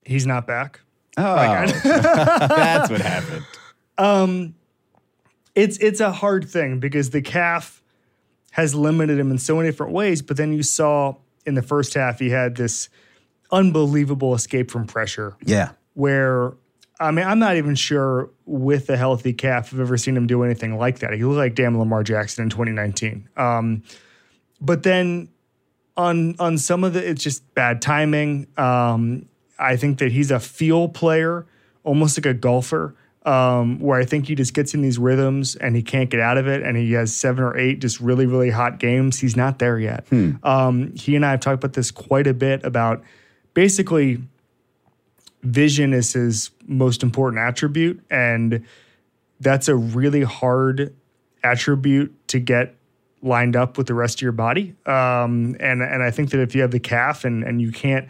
He's 0.05 0.27
not 0.27 0.47
back. 0.47 0.81
Oh, 1.17 1.23
like, 1.23 1.83
that's 1.83 2.91
what 2.91 3.01
happened. 3.01 3.45
Um, 3.97 4.55
it's 5.55 5.77
it's 5.79 6.01
a 6.01 6.13
hard 6.13 6.49
thing 6.49 6.79
because 6.79 7.11
the 7.11 7.21
calf 7.21 7.83
has 8.53 8.75
limited 8.75 9.19
him 9.19 9.31
in 9.31 9.39
so 9.39 9.57
many 9.57 9.69
different 9.69 9.93
ways. 9.93 10.23
But 10.23 10.37
then 10.37 10.53
you 10.53 10.63
saw 10.63 11.17
in 11.45 11.55
the 11.55 11.63
first 11.63 11.95
half 11.95 12.21
he 12.21 12.31
had 12.31 12.57
this 12.57 12.89
unbelievable 13.51 14.35
escape 14.35 14.71
from 14.71 14.87
pressure. 14.87 15.37
Yeah, 15.45 15.71
where 15.95 16.53
I 17.01 17.11
mean 17.11 17.27
I'm 17.27 17.41
not 17.41 17.57
even 17.57 17.75
sure 17.75 18.31
with 18.47 18.89
a 18.89 18.97
healthy 18.97 19.33
calf 19.33 19.75
I've 19.75 19.81
ever 19.81 19.97
seen 19.97 20.17
him 20.17 20.29
do 20.29 20.45
anything 20.45 20.79
like 20.79 21.01
that. 21.01 21.13
He 21.13 21.25
looked 21.25 21.39
like 21.39 21.57
damn 21.57 21.77
Lamar 21.77 22.05
Jackson 22.05 22.45
in 22.45 22.51
2019. 22.51 23.29
Um, 23.37 23.83
but 24.61 24.85
then 24.85 25.29
on 25.99 26.37
on 26.39 26.57
some 26.57 26.85
of 26.85 26.95
the 26.95 27.07
it's 27.07 27.23
just 27.23 27.43
bad 27.55 27.83
timing. 27.83 28.47
Um, 28.57 29.29
I 29.59 29.77
think 29.77 29.99
that 29.99 30.13
he's 30.13 30.31
a 30.31 30.39
feel 30.39 30.89
player, 30.89 31.45
almost 31.83 32.17
like 32.17 32.25
a 32.25 32.33
golfer, 32.33 32.95
um, 33.27 33.81
where 33.81 34.01
I 34.01 34.05
think 34.05 34.29
he 34.29 34.37
just 34.37 34.55
gets 34.55 34.73
in 34.73 34.81
these 34.81 34.99
rhythms 34.99 35.57
and 35.57 35.75
he 35.75 35.83
can't 35.83 36.09
get 36.09 36.21
out 36.21 36.39
of 36.39 36.47
it. 36.47 36.63
And 36.63 36.77
he 36.77 36.93
has 36.93 37.15
seven 37.15 37.43
or 37.43 37.59
eight 37.59 37.81
just 37.81 38.01
really 38.01 38.25
really 38.25 38.51
hot 38.51 38.79
games. 38.79 39.19
He's 39.19 39.37
not 39.37 39.59
there 39.59 39.79
yet. 39.79 40.07
Hmm. 40.09 40.37
Um, 40.45 40.95
he 40.95 41.17
and 41.17 41.27
I 41.27 41.33
have 41.33 41.41
talked 41.41 41.63
about 41.63 41.75
this 41.75 41.91
quite 41.91 42.29
a 42.29 42.35
bit 42.35 42.65
about 42.65 43.03
basically 43.53 44.23
vision 45.43 45.93
is 45.93 46.13
his 46.13 46.51
most 46.67 47.03
important 47.03 47.41
attribute 47.41 48.01
and 48.11 48.65
that's 49.41 49.69
a 49.69 49.75
really 49.75 50.23
hard 50.23 50.95
attribute 51.45 52.13
to 52.29 52.41
get 52.41 52.75
lined 53.23 53.57
up 53.57 53.79
with 53.79 53.87
the 53.87 53.95
rest 53.95 54.19
of 54.19 54.23
your 54.23 54.33
body. 54.33 54.75
Um, 54.87 55.57
and 55.61 55.83
and 55.83 56.03
I 56.03 56.11
think 56.11 56.31
that 56.31 56.41
if 56.41 56.55
you 56.55 56.63
have 56.63 56.71
the 56.71 56.81
calf 56.81 57.25
and 57.25 57.43
and 57.45 57.61
you 57.61 57.73
can't 57.73 58.09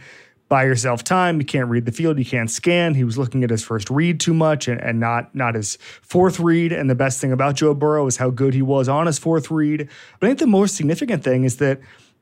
buy 0.48 0.64
yourself 0.64 1.04
time, 1.04 1.38
you 1.38 1.44
can't 1.44 1.68
read 1.68 1.84
the 1.84 1.92
field, 1.92 2.18
you 2.18 2.24
can't 2.24 2.50
scan. 2.50 2.94
He 2.94 3.04
was 3.04 3.18
looking 3.18 3.44
at 3.44 3.50
his 3.50 3.62
first 3.62 3.90
read 3.90 4.18
too 4.18 4.32
much 4.32 4.66
and, 4.66 4.80
and 4.80 4.98
not 4.98 5.34
not 5.34 5.54
his 5.54 5.76
fourth 6.02 6.40
read. 6.40 6.72
And 6.72 6.88
the 6.88 6.94
best 6.94 7.20
thing 7.20 7.32
about 7.32 7.56
Joe 7.56 7.74
Burrow 7.74 8.06
is 8.06 8.16
how 8.16 8.30
good 8.30 8.54
he 8.54 8.62
was 8.62 8.88
on 8.88 9.06
his 9.06 9.18
fourth 9.18 9.50
read. 9.50 9.88
But 10.18 10.26
I 10.26 10.30
think 10.30 10.38
the 10.38 10.46
most 10.46 10.74
significant 10.74 11.22
thing 11.22 11.44
is 11.44 11.56
that 11.56 11.80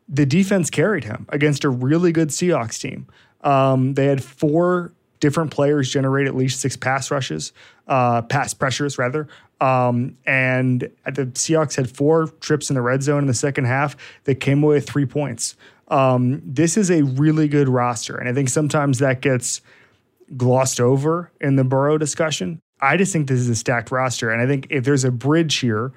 the 0.09 0.27
defense 0.27 0.71
carried 0.71 1.05
him 1.05 1.27
against 1.31 1.65
a 1.65 1.69
really 1.69 2.13
good 2.13 2.29
Seahawks 2.29 2.81
team. 2.81 3.07
Um, 3.43 3.95
they 3.95 4.07
had 4.07 4.23
four 4.23 4.93
different 5.21 5.51
players 5.51 5.91
generate 5.91 6.27
at 6.27 6.35
least 6.35 6.61
six 6.61 6.77
pass 6.77 7.11
rushes, 7.11 7.53
uh, 7.89 8.23
pass 8.23 8.55
pressures 8.55 8.99
rather. 8.99 9.29
Um, 9.61 10.17
and 10.27 10.81
the 11.07 11.27
Seahawks 11.27 11.77
had 11.77 11.91
four 11.91 12.29
trips 12.41 12.69
in 12.71 12.75
the 12.75 12.83
red 12.83 13.03
zone 13.03 13.21
in 13.21 13.27
the 13.27 13.35
second 13.35 13.65
half 13.65 13.97
that 14.25 14.37
came 14.37 14.63
away 14.63 14.77
with 14.77 14.89
three 14.89 15.07
points. 15.07 15.57
Um, 15.89 16.43
this 16.45 16.77
is 16.77 16.91
a 16.91 17.03
really 17.03 17.49
good 17.49 17.69
roster. 17.69 18.17
And 18.17 18.29
I 18.29 18.33
think 18.33 18.49
sometimes 18.49 18.99
that 18.99 19.21
gets 19.21 19.61
glossed 20.37 20.81
over 20.81 21.31
in 21.41 21.57
the 21.57 21.65
Burrow 21.65 21.97
discussion. 21.97 22.61
I 22.81 22.97
just 22.97 23.13
think 23.13 23.29
this 23.29 23.41
is 23.41 23.49
a 23.49 23.55
stacked 23.55 23.91
roster. 23.91 24.31
And 24.31 24.43
I 24.43 24.47
think 24.47 24.67
if 24.69 24.85
there's 24.85 25.05
a 25.05 25.11
bridge 25.11 25.59
here, 25.59 25.93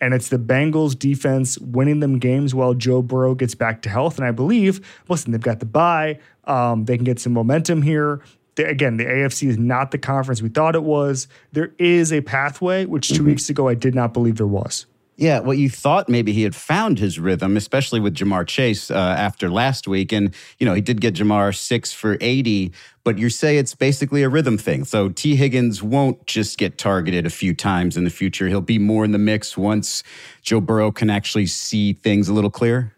and 0.00 0.14
it's 0.14 0.28
the 0.28 0.38
Bengals 0.38 0.98
defense 0.98 1.58
winning 1.58 2.00
them 2.00 2.18
games 2.18 2.54
while 2.54 2.74
Joe 2.74 3.02
Burrow 3.02 3.36
gets 3.36 3.54
back 3.54 3.82
to 3.82 3.88
health. 3.88 4.18
And 4.18 4.26
I 4.26 4.32
believe, 4.32 4.80
listen, 5.08 5.30
they've 5.30 5.40
got 5.40 5.60
the 5.60 5.66
bye. 5.66 6.18
Um, 6.44 6.86
they 6.86 6.96
can 6.96 7.04
get 7.04 7.20
some 7.20 7.32
momentum 7.32 7.82
here 7.82 8.20
the, 8.56 8.68
again, 8.68 8.96
the 8.96 9.04
AFC 9.04 9.48
is 9.48 9.58
not 9.58 9.90
the 9.90 9.98
conference 9.98 10.42
we 10.42 10.48
thought 10.48 10.74
it 10.74 10.82
was. 10.82 11.28
There 11.52 11.72
is 11.78 12.12
a 12.12 12.20
pathway, 12.20 12.84
which 12.84 13.08
2 13.08 13.14
mm-hmm. 13.14 13.26
weeks 13.26 13.48
ago 13.48 13.68
I 13.68 13.74
did 13.74 13.94
not 13.94 14.12
believe 14.12 14.36
there 14.36 14.46
was. 14.46 14.86
Yeah, 15.16 15.40
well, 15.40 15.54
you 15.54 15.68
thought 15.68 16.08
maybe 16.08 16.32
he 16.32 16.42
had 16.42 16.54
found 16.54 16.98
his 16.98 17.18
rhythm, 17.18 17.56
especially 17.56 18.00
with 18.00 18.14
Ja'Marr 18.14 18.46
Chase 18.46 18.90
uh, 18.90 18.94
after 18.96 19.50
last 19.50 19.86
week. 19.86 20.10
And, 20.10 20.34
you 20.58 20.66
know, 20.66 20.72
he 20.72 20.80
did 20.80 21.00
get 21.00 21.14
Ja'Marr 21.14 21.54
six 21.54 21.92
for 21.92 22.16
80, 22.20 22.72
but 23.04 23.18
you 23.18 23.28
say 23.28 23.58
it's 23.58 23.74
basically 23.74 24.22
a 24.22 24.28
rhythm 24.28 24.56
thing. 24.56 24.84
So 24.84 25.10
Tee 25.10 25.36
Higgins 25.36 25.82
won't 25.82 26.26
just 26.26 26.58
get 26.58 26.78
targeted 26.78 27.26
a 27.26 27.30
few 27.30 27.54
times 27.54 27.96
in 27.96 28.04
the 28.04 28.10
future. 28.10 28.48
He'll 28.48 28.62
be 28.62 28.78
more 28.78 29.04
in 29.04 29.12
the 29.12 29.18
mix 29.18 29.56
once 29.56 30.02
Joe 30.40 30.60
Burrow 30.60 30.90
can 30.90 31.10
actually 31.10 31.46
see 31.46 31.92
things 31.92 32.28
a 32.28 32.32
little 32.32 32.50
clearer. 32.50 32.92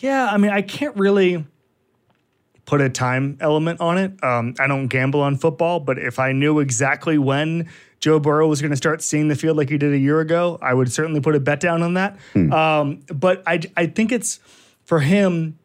Yeah, 0.00 0.28
I 0.30 0.36
mean, 0.36 0.52
I 0.52 0.62
can't 0.62 0.96
really 0.96 1.44
put 2.66 2.80
a 2.80 2.90
time 2.90 3.38
element 3.40 3.80
on 3.80 3.96
it. 3.96 4.22
Um, 4.22 4.54
I 4.58 4.66
don't 4.66 4.88
gamble 4.88 5.20
on 5.20 5.36
football, 5.36 5.80
but 5.80 5.98
if 5.98 6.18
I 6.18 6.32
knew 6.32 6.58
exactly 6.58 7.16
when 7.16 7.68
Joe 8.00 8.18
Burrow 8.18 8.48
was 8.48 8.60
going 8.60 8.72
to 8.72 8.76
start 8.76 9.02
seeing 9.02 9.28
the 9.28 9.36
field 9.36 9.56
like 9.56 9.70
he 9.70 9.78
did 9.78 9.92
a 9.92 9.98
year 9.98 10.20
ago, 10.20 10.58
I 10.60 10.74
would 10.74 10.92
certainly 10.92 11.20
put 11.20 11.34
a 11.34 11.40
bet 11.40 11.60
down 11.60 11.82
on 11.82 11.94
that. 11.94 12.18
Hmm. 12.32 12.52
Um, 12.52 13.00
but 13.12 13.42
I, 13.46 13.60
I 13.76 13.86
think 13.86 14.12
it's 14.12 14.40
for 14.84 15.00
him, 15.00 15.58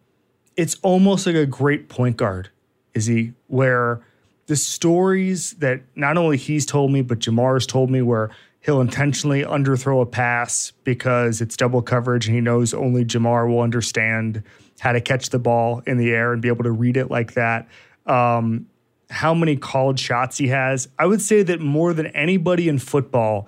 it's 0.55 0.77
almost 0.83 1.25
like 1.25 1.35
a 1.35 1.45
great 1.45 1.89
point 1.89 2.17
guard, 2.17 2.49
Izzy? 2.93 3.33
Where 3.47 4.01
the 4.45 4.55
stories 4.55 5.51
that 5.53 5.81
not 5.95 6.17
only 6.17 6.37
he's 6.37 6.65
told 6.65 6.91
me, 6.91 7.01
but 7.01 7.19
Ja'Marr's 7.19 7.65
told 7.65 7.89
me, 7.89 8.01
where 8.01 8.29
he'll 8.59 8.81
intentionally 8.81 9.43
underthrow 9.43 10.01
a 10.01 10.05
pass 10.05 10.71
because 10.83 11.41
it's 11.41 11.57
double 11.57 11.81
coverage 11.81 12.27
and 12.27 12.35
he 12.35 12.41
knows 12.41 12.73
only 12.73 13.03
Ja'Marr 13.03 13.47
will 13.47 13.61
understand 13.61 14.43
how 14.81 14.91
to 14.91 14.99
catch 14.99 15.29
the 15.29 15.37
ball 15.37 15.83
in 15.85 15.97
the 15.97 16.09
air 16.09 16.33
and 16.33 16.41
be 16.41 16.47
able 16.47 16.63
to 16.63 16.71
read 16.71 16.97
it 16.97 17.11
like 17.11 17.33
that. 17.33 17.67
Um, 18.07 18.65
how 19.11 19.31
many 19.31 19.55
called 19.55 19.99
shots 19.99 20.39
he 20.39 20.47
has. 20.47 20.87
I 20.97 21.05
would 21.05 21.21
say 21.21 21.43
that 21.43 21.59
more 21.59 21.93
than 21.93 22.07
anybody 22.07 22.67
in 22.67 22.79
football, 22.79 23.47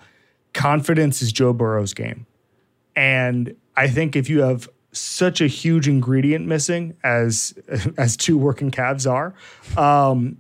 confidence 0.54 1.24
is 1.24 1.32
Joe 1.32 1.52
Burrow's 1.52 1.96
game. 1.96 2.28
And 2.96 3.56
I 3.76 3.88
think 3.88 4.16
if 4.16 4.30
you 4.30 4.42
have 4.42 4.70
such 4.92 5.42
a 5.42 5.48
huge 5.48 5.88
ingredient 5.88 6.46
missing 6.46 6.96
as 7.04 7.56
as 7.98 8.16
two 8.16 8.38
working 8.38 8.70
calves 8.70 9.08
are, 9.08 9.34
um, 9.76 10.38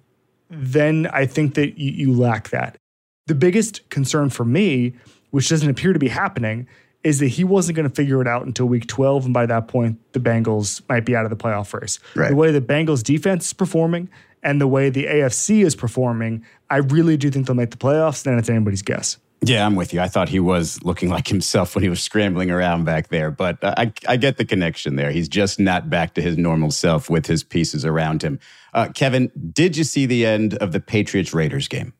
then 0.51 1.07
I 1.11 1.25
think 1.25 1.55
that 1.55 1.79
you, 1.79 1.91
you 1.91 2.13
lack 2.13 2.49
that. 2.49 2.77
The 3.25 3.33
biggest 3.33 3.89
concern 3.89 4.29
for 4.29 4.45
me, 4.45 4.93
which 5.31 5.49
doesn't 5.49 5.67
appear 5.71 5.91
to 5.91 5.97
be 5.97 6.09
happening, 6.09 6.67
is 7.03 7.19
that 7.19 7.27
he 7.27 7.43
wasn't 7.43 7.75
going 7.75 7.87
to 7.87 7.93
figure 7.93 8.21
it 8.21 8.27
out 8.27 8.45
until 8.45 8.65
week 8.65 8.87
12. 8.87 9.25
And 9.25 9.33
by 9.33 9.45
that 9.45 9.67
point, 9.67 9.99
the 10.13 10.19
Bengals 10.19 10.81
might 10.87 11.05
be 11.05 11.15
out 11.15 11.25
of 11.25 11.29
the 11.29 11.35
playoff 11.37 11.79
race. 11.79 11.99
Right. 12.15 12.29
The 12.29 12.35
way 12.35 12.51
the 12.51 12.61
Bengals 12.61 13.03
defense 13.03 13.47
is 13.47 13.53
performing 13.53 14.09
and 14.41 14.59
the 14.59 14.67
way 14.67 14.89
the 14.89 15.05
AFC 15.05 15.65
is 15.65 15.75
performing, 15.75 16.45
I 16.69 16.77
really 16.77 17.17
do 17.17 17.29
think 17.29 17.47
they'll 17.47 17.55
make 17.55 17.71
the 17.71 17.77
playoffs. 17.77 18.23
Then 18.23 18.37
it's 18.37 18.49
anybody's 18.49 18.81
guess. 18.81 19.17
Yeah, 19.45 19.65
I'm 19.65 19.75
with 19.75 19.93
you. 19.93 19.99
I 19.99 20.07
thought 20.07 20.29
he 20.29 20.39
was 20.39 20.81
looking 20.83 21.09
like 21.09 21.27
himself 21.27 21.75
when 21.75 21.83
he 21.83 21.89
was 21.89 22.01
scrambling 22.01 22.49
around 22.49 22.85
back 22.85 23.09
there, 23.09 23.29
but 23.29 23.57
I, 23.61 23.91
I 24.07 24.15
get 24.15 24.37
the 24.37 24.45
connection 24.45 24.95
there. 24.95 25.11
He's 25.11 25.27
just 25.27 25.59
not 25.59 25.89
back 25.89 26.13
to 26.13 26.21
his 26.21 26.37
normal 26.37 26.71
self 26.71 27.09
with 27.09 27.25
his 27.25 27.43
pieces 27.43 27.83
around 27.83 28.21
him. 28.21 28.39
Uh, 28.73 28.87
Kevin, 28.93 29.31
did 29.51 29.75
you 29.75 29.83
see 29.83 30.05
the 30.05 30.25
end 30.25 30.53
of 30.55 30.71
the 30.71 30.79
Patriots 30.79 31.33
Raiders 31.33 31.67
game? 31.67 31.93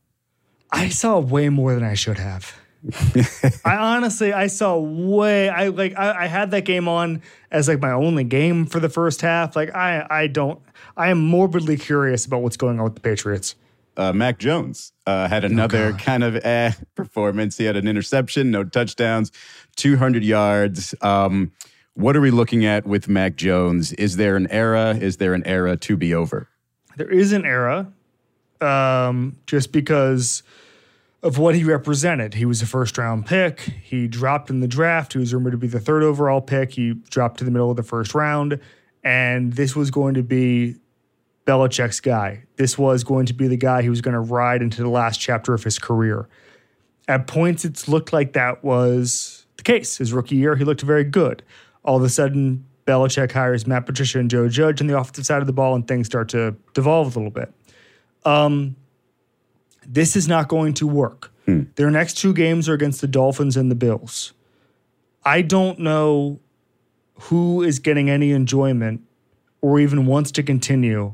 I 0.71 0.87
saw 0.87 1.19
way 1.19 1.49
more 1.49 1.75
than 1.75 1.83
I 1.83 1.95
should 1.95 2.17
have. 2.17 2.57
I 3.65 3.77
honestly, 3.77 4.33
I 4.33 4.47
saw 4.47 4.77
way. 4.77 5.47
I 5.47 5.69
like. 5.69 5.97
I, 5.97 6.23
I, 6.23 6.27
had 6.27 6.51
that 6.51 6.65
game 6.65 6.89
on 6.89 7.21
as 7.49 7.69
like 7.69 7.79
my 7.79 7.91
only 7.91 8.25
game 8.25 8.65
for 8.65 8.81
the 8.81 8.89
first 8.89 9.21
half. 9.21 9.55
Like 9.55 9.73
I, 9.73 10.05
I 10.09 10.27
don't. 10.27 10.59
I 10.97 11.09
am 11.09 11.21
morbidly 11.21 11.77
curious 11.77 12.25
about 12.25 12.41
what's 12.41 12.57
going 12.57 12.79
on 12.79 12.83
with 12.83 12.95
the 12.95 13.01
Patriots. 13.01 13.55
Uh, 13.95 14.11
Mac 14.11 14.37
Jones 14.37 14.91
uh, 15.05 15.29
had 15.29 15.45
oh, 15.45 15.47
another 15.47 15.93
oh 15.93 15.97
kind 15.97 16.23
of 16.23 16.35
eh 16.43 16.71
performance. 16.95 17.57
He 17.57 17.63
had 17.63 17.77
an 17.77 17.87
interception, 17.87 18.51
no 18.51 18.63
touchdowns, 18.63 19.31
200 19.77 20.23
yards. 20.23 20.93
Um, 21.01 21.53
what 21.93 22.17
are 22.17 22.21
we 22.21 22.31
looking 22.31 22.65
at 22.65 22.85
with 22.85 23.07
Mac 23.07 23.35
Jones? 23.37 23.93
Is 23.93 24.17
there 24.17 24.35
an 24.35 24.47
era? 24.47 24.97
Is 24.99 25.17
there 25.17 25.33
an 25.33 25.45
era 25.45 25.77
to 25.77 25.95
be 25.95 26.13
over? 26.13 26.49
There 26.97 27.09
is 27.09 27.31
an 27.31 27.45
era, 27.45 27.91
um, 28.59 29.37
just 29.45 29.71
because 29.71 30.43
of 31.23 31.37
what 31.37 31.55
he 31.55 31.63
represented. 31.63 32.33
He 32.33 32.45
was 32.45 32.61
a 32.61 32.65
first 32.65 32.97
round 32.97 33.25
pick. 33.25 33.61
He 33.61 34.07
dropped 34.07 34.49
in 34.49 34.59
the 34.59 34.67
draft. 34.67 35.13
He 35.13 35.19
was 35.19 35.33
rumored 35.33 35.53
to 35.53 35.57
be 35.57 35.67
the 35.67 35.79
third 35.79 36.03
overall 36.03 36.41
pick. 36.41 36.73
He 36.73 36.93
dropped 37.09 37.39
to 37.39 37.45
the 37.45 37.51
middle 37.51 37.71
of 37.71 37.77
the 37.77 37.83
first 37.83 38.13
round. 38.13 38.59
And 39.03 39.53
this 39.53 39.75
was 39.75 39.89
going 39.89 40.15
to 40.15 40.23
be 40.23 40.75
Belichick's 41.45 42.01
guy. 42.01 42.43
This 42.57 42.77
was 42.77 43.03
going 43.03 43.25
to 43.27 43.33
be 43.33 43.47
the 43.47 43.57
guy 43.57 43.81
who 43.81 43.89
was 43.89 44.01
going 44.01 44.13
to 44.13 44.19
ride 44.19 44.61
into 44.61 44.81
the 44.81 44.89
last 44.89 45.19
chapter 45.19 45.53
of 45.53 45.63
his 45.63 45.79
career. 45.79 46.27
At 47.07 47.27
points, 47.27 47.65
it's 47.65 47.87
looked 47.87 48.13
like 48.13 48.33
that 48.33 48.63
was 48.63 49.45
the 49.57 49.63
case. 49.63 49.97
His 49.97 50.13
rookie 50.13 50.35
year, 50.35 50.55
he 50.55 50.63
looked 50.63 50.81
very 50.81 51.03
good. 51.03 51.43
All 51.83 51.97
of 51.97 52.03
a 52.03 52.09
sudden, 52.09 52.65
Belichick 52.85 53.31
hires 53.31 53.65
Matt 53.65 53.85
Patricia 53.85 54.19
and 54.19 54.29
Joe 54.29 54.47
Judge 54.49 54.81
on 54.81 54.87
the 54.87 54.97
offensive 54.97 55.25
side 55.25 55.41
of 55.41 55.47
the 55.47 55.53
ball, 55.53 55.75
and 55.75 55.87
things 55.87 56.07
start 56.07 56.29
to 56.29 56.55
devolve 56.73 57.15
a 57.15 57.19
little 57.19 57.31
bit. 57.31 57.53
Um, 58.25 58.75
this 59.87 60.15
is 60.15 60.27
not 60.27 60.47
going 60.47 60.73
to 60.75 60.87
work. 60.87 61.31
Hmm. 61.45 61.63
Their 61.75 61.91
next 61.91 62.17
two 62.17 62.33
games 62.33 62.69
are 62.69 62.73
against 62.73 63.01
the 63.01 63.07
Dolphins 63.07 63.57
and 63.57 63.69
the 63.69 63.75
Bills. 63.75 64.33
I 65.25 65.41
don't 65.41 65.79
know 65.79 66.39
who 67.15 67.63
is 67.63 67.79
getting 67.79 68.09
any 68.09 68.31
enjoyment 68.31 69.01
or 69.61 69.79
even 69.79 70.05
wants 70.05 70.31
to 70.31 70.43
continue 70.43 71.13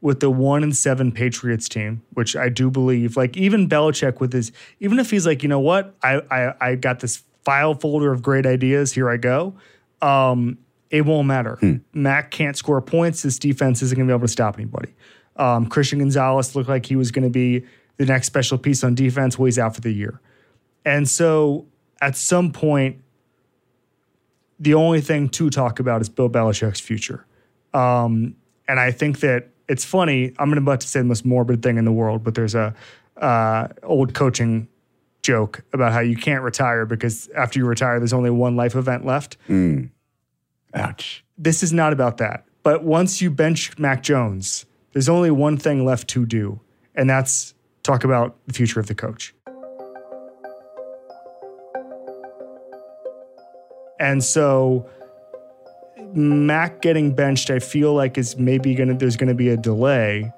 with 0.00 0.20
the 0.20 0.30
one 0.30 0.62
and 0.62 0.76
seven 0.76 1.10
Patriots 1.10 1.68
team, 1.68 2.02
which 2.12 2.36
I 2.36 2.48
do 2.48 2.70
believe, 2.70 3.16
like 3.16 3.36
even 3.36 3.68
Belichick 3.68 4.20
with 4.20 4.32
his, 4.32 4.52
even 4.80 4.98
if 4.98 5.10
he's 5.10 5.26
like, 5.26 5.42
you 5.42 5.48
know 5.48 5.60
what, 5.60 5.94
I 6.02 6.20
I, 6.30 6.54
I 6.68 6.74
got 6.74 7.00
this 7.00 7.22
file 7.44 7.74
folder 7.74 8.12
of 8.12 8.22
great 8.22 8.46
ideas, 8.46 8.92
here 8.92 9.08
I 9.10 9.16
go. 9.16 9.54
Um, 10.02 10.58
it 10.90 11.02
won't 11.02 11.26
matter. 11.26 11.56
Hmm. 11.56 11.76
Mac 11.92 12.30
can't 12.30 12.56
score 12.56 12.80
points. 12.80 13.22
This 13.22 13.38
defense 13.38 13.82
isn't 13.82 13.96
going 13.96 14.06
to 14.06 14.12
be 14.12 14.14
able 14.14 14.26
to 14.26 14.32
stop 14.32 14.56
anybody. 14.56 14.94
Um, 15.36 15.66
Christian 15.66 15.98
Gonzalez 15.98 16.54
looked 16.54 16.68
like 16.68 16.86
he 16.86 16.96
was 16.96 17.10
going 17.10 17.24
to 17.24 17.30
be 17.30 17.64
the 17.96 18.06
next 18.06 18.26
special 18.26 18.58
piece 18.58 18.84
on 18.84 18.94
defense. 18.94 19.38
Well, 19.38 19.46
he's 19.46 19.58
out 19.58 19.74
for 19.74 19.80
the 19.80 19.92
year. 19.92 20.20
And 20.84 21.08
so 21.08 21.66
at 22.00 22.16
some 22.16 22.52
point, 22.52 23.02
the 24.58 24.74
only 24.74 25.00
thing 25.00 25.28
to 25.30 25.50
talk 25.50 25.80
about 25.80 26.00
is 26.00 26.08
Bill 26.08 26.30
Belichick's 26.30 26.80
future. 26.80 27.26
Um, 27.74 28.36
and 28.68 28.80
I 28.80 28.90
think 28.90 29.20
that 29.20 29.48
it's 29.68 29.84
funny. 29.84 30.32
I'm 30.38 30.48
going 30.48 30.56
to 30.56 30.62
about 30.62 30.80
to 30.80 30.88
say 30.88 31.00
the 31.00 31.04
most 31.04 31.24
morbid 31.24 31.62
thing 31.62 31.76
in 31.76 31.84
the 31.84 31.92
world, 31.92 32.22
but 32.22 32.34
there's 32.34 32.54
a 32.54 32.74
uh, 33.16 33.68
old 33.82 34.14
coaching 34.14 34.68
joke 35.22 35.64
about 35.72 35.92
how 35.92 36.00
you 36.00 36.16
can't 36.16 36.42
retire 36.42 36.86
because 36.86 37.28
after 37.36 37.58
you 37.58 37.66
retire, 37.66 37.98
there's 37.98 38.12
only 38.12 38.30
one 38.30 38.56
life 38.56 38.76
event 38.76 39.04
left. 39.04 39.36
Mm. 39.48 39.90
Ouch. 40.74 41.24
This 41.36 41.62
is 41.62 41.72
not 41.72 41.92
about 41.92 42.18
that. 42.18 42.44
But 42.62 42.84
once 42.84 43.20
you 43.20 43.30
bench 43.30 43.78
Mac 43.78 44.02
Jones, 44.02 44.66
there's 44.92 45.08
only 45.08 45.30
one 45.30 45.56
thing 45.56 45.84
left 45.84 46.08
to 46.08 46.26
do, 46.26 46.60
and 46.94 47.08
that's 47.08 47.54
talk 47.86 48.04
about 48.04 48.36
the 48.46 48.52
future 48.52 48.80
of 48.80 48.86
the 48.86 48.94
coach. 48.94 49.34
And 53.98 54.22
so 54.22 54.88
Mac 56.12 56.82
getting 56.82 57.14
benched, 57.14 57.50
I 57.50 57.58
feel 57.58 57.94
like 57.94 58.18
is 58.18 58.36
maybe 58.36 58.74
gonna 58.74 58.94
there's 58.94 59.16
gonna 59.16 59.34
be 59.34 59.48
a 59.48 59.56
delay 59.56 60.32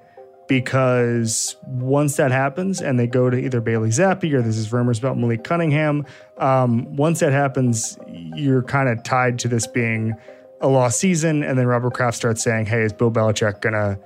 because 0.48 1.56
once 1.66 2.16
that 2.16 2.30
happens 2.30 2.80
and 2.80 2.98
they 2.98 3.06
go 3.06 3.28
to 3.28 3.36
either 3.36 3.60
Bailey 3.60 3.90
Zappe 3.90 4.32
or 4.32 4.40
this 4.40 4.56
is 4.56 4.72
rumors 4.72 4.98
about 4.98 5.18
Malik 5.18 5.44
Cunningham, 5.44 6.06
um, 6.38 6.96
once 6.96 7.20
that 7.20 7.32
happens, 7.32 7.98
you're 8.06 8.62
kind 8.62 8.88
of 8.88 9.02
tied 9.02 9.38
to 9.40 9.48
this 9.48 9.66
being 9.66 10.14
a 10.60 10.68
lost 10.68 10.98
season, 10.98 11.44
and 11.44 11.58
then 11.58 11.66
Robert 11.66 11.94
Kraft 11.94 12.16
starts 12.16 12.42
saying, 12.42 12.66
"Hey, 12.66 12.82
is 12.82 12.92
Bill 12.92 13.10
Belichick 13.10 13.60
gonna 13.60 13.98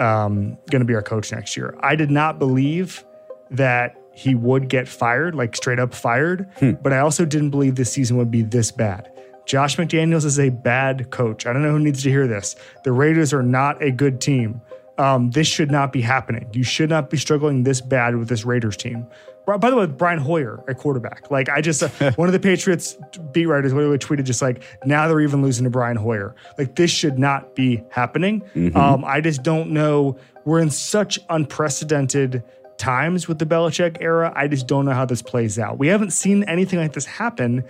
um, 0.00 0.58
gonna 0.70 0.84
be 0.84 0.94
our 0.94 1.02
coach 1.02 1.30
next 1.30 1.56
year?" 1.56 1.76
I 1.80 1.94
did 1.94 2.10
not 2.10 2.38
believe 2.38 3.04
that 3.50 3.96
he 4.12 4.34
would 4.34 4.68
get 4.68 4.88
fired, 4.88 5.34
like 5.34 5.56
straight 5.56 5.78
up 5.78 5.94
fired, 5.94 6.48
hmm. 6.58 6.72
but 6.82 6.92
I 6.92 6.98
also 6.98 7.24
didn't 7.24 7.50
believe 7.50 7.76
this 7.76 7.92
season 7.92 8.16
would 8.16 8.30
be 8.30 8.42
this 8.42 8.70
bad. 8.70 9.10
Josh 9.46 9.76
McDaniels 9.76 10.24
is 10.24 10.38
a 10.38 10.50
bad 10.50 11.10
coach. 11.10 11.46
I 11.46 11.52
don't 11.52 11.62
know 11.62 11.72
who 11.72 11.78
needs 11.78 12.02
to 12.04 12.10
hear 12.10 12.26
this. 12.26 12.54
The 12.84 12.92
Raiders 12.92 13.32
are 13.32 13.42
not 13.42 13.82
a 13.82 13.90
good 13.90 14.20
team. 14.20 14.60
Um, 14.98 15.30
this 15.30 15.46
should 15.46 15.70
not 15.70 15.92
be 15.92 16.02
happening. 16.02 16.48
You 16.52 16.62
should 16.62 16.90
not 16.90 17.08
be 17.08 17.16
struggling 17.16 17.62
this 17.62 17.80
bad 17.80 18.16
with 18.16 18.28
this 18.28 18.44
Raiders 18.44 18.76
team. 18.76 19.06
By 19.46 19.70
the 19.70 19.76
way, 19.76 19.86
Brian 19.86 20.18
Hoyer 20.18 20.62
at 20.68 20.78
quarterback. 20.78 21.30
Like 21.30 21.48
I 21.48 21.60
just, 21.60 21.82
uh, 21.82 22.12
one 22.16 22.28
of 22.28 22.32
the 22.32 22.38
Patriots 22.38 22.96
beat 23.32 23.46
writers 23.46 23.72
literally 23.72 23.98
tweeted 23.98 24.24
just 24.24 24.42
like, 24.42 24.62
now 24.84 25.08
they're 25.08 25.20
even 25.20 25.42
losing 25.42 25.64
to 25.64 25.70
Brian 25.70 25.96
Hoyer. 25.96 26.34
Like 26.56 26.76
this 26.76 26.90
should 26.90 27.18
not 27.18 27.54
be 27.56 27.82
happening. 27.90 28.42
Mm-hmm. 28.54 28.76
Um, 28.76 29.04
I 29.04 29.20
just 29.20 29.42
don't 29.42 29.70
know. 29.70 30.18
We're 30.44 30.60
in 30.60 30.70
such 30.70 31.18
unprecedented 31.28 32.42
times 32.78 33.28
with 33.28 33.38
the 33.38 33.46
Belichick 33.46 33.98
era. 34.00 34.32
I 34.34 34.48
just 34.48 34.66
don't 34.66 34.84
know 34.84 34.94
how 34.94 35.04
this 35.04 35.22
plays 35.22 35.58
out. 35.58 35.78
We 35.78 35.88
haven't 35.88 36.12
seen 36.12 36.44
anything 36.44 36.78
like 36.78 36.92
this 36.92 37.06
happen 37.06 37.64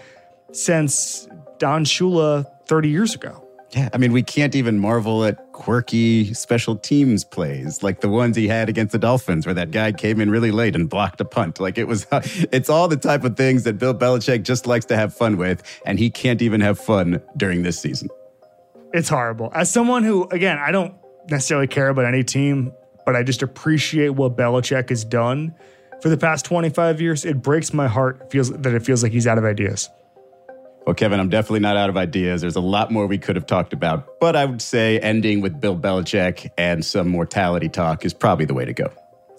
since 0.53 1.29
Don 1.59 1.85
Shula 1.85 2.47
30 2.67 2.89
years 2.89 3.15
ago. 3.15 3.47
Yeah, 3.73 3.89
I 3.93 3.99
mean, 3.99 4.13
we 4.13 4.23
can't 4.23 4.57
even 4.57 4.81
marvel 4.81 5.25
at 5.25 5.53
quirky 5.53 6.35
special 6.35 6.75
teams 6.75 7.23
plays 7.23 7.83
like 7.85 8.01
the 8.01 8.09
ones 8.09 8.37
he 8.37 8.49
had 8.49 8.69
against 8.69 8.91
the 8.93 8.99
Dolphins, 8.99 9.47
where 9.47 9.55
that 9.55 9.71
guy 9.71 9.93
came 9.93 10.21
in 10.21 10.29
really 10.31 10.51
late 10.51 10.75
and 10.75 10.89
blocked 10.89 11.21
a 11.21 11.25
punt. 11.25 11.61
Like 11.61 11.79
it 11.79 11.87
was, 11.87 12.07
it's 12.13 12.69
all 12.69 12.89
the 12.89 12.97
type 12.97 13.23
of 13.23 13.37
things 13.37 13.63
that 13.65 13.79
Bill 13.79 13.95
Belichick 13.95 14.43
just 14.43 14.67
likes 14.67 14.87
to 14.87 14.97
have 14.97 15.15
fun 15.15 15.37
with, 15.37 15.63
and 15.87 15.99
he 15.99 16.11
can't 16.11 16.43
even 16.43 16.61
have 16.61 16.81
fun 16.81 17.23
during 17.37 17.63
this 17.63 17.79
season. 17.79 18.09
It's 18.93 19.09
horrible. 19.09 19.53
As 19.55 19.71
someone 19.71 20.03
who, 20.03 20.29
again, 20.31 20.59
I 20.59 20.73
don't 20.73 20.95
necessarily 21.29 21.69
care 21.69 21.91
about 21.91 22.07
any 22.07 22.25
team, 22.25 22.73
but 23.07 23.15
I 23.15 23.23
just 23.23 23.43
appreciate 23.43 24.11
what 24.11 24.37
Belichick 24.37 24.89
has 24.89 25.05
done 25.05 25.55
for 26.03 26.09
the 26.09 26.17
past 26.17 26.45
25 26.45 27.01
years. 27.01 27.25
It 27.25 27.41
breaks 27.41 27.73
my 27.73 27.87
heart 27.87 28.33
feels 28.33 28.51
that 28.51 28.75
it 28.75 28.83
feels 28.83 29.05
like 29.05 29.13
he's 29.13 29.29
out 29.29 29.39
of 29.39 29.45
ideas. 29.45 29.89
Well, 30.87 30.95
Kevin, 30.95 31.21
I'm 31.21 31.29
definitely 31.29 31.61
not 31.61 31.77
out 31.77 31.91
of 31.91 31.97
ideas. 31.97 32.41
There's 32.41 32.57
a 32.57 32.61
lot 32.61 32.91
more 32.91 33.07
we 33.07 33.19
could 33.19 33.37
have 33.37 33.47
talked 33.47 33.73
about, 33.73 34.19
but 34.19 34.35
I 34.35 34.45
would 34.47 34.63
say 34.63 34.99
ending 34.99 35.41
with 35.41 35.61
Bill 35.61 35.77
Belichick 35.77 36.51
and 36.57 36.85
some 36.85 37.09
mortality 37.09 37.69
talk 37.69 38.05
is 38.05 38.15
probably 38.15 38.47
the 38.47 38.55
way 38.55 38.65
to 38.65 38.73
go. 38.73 38.91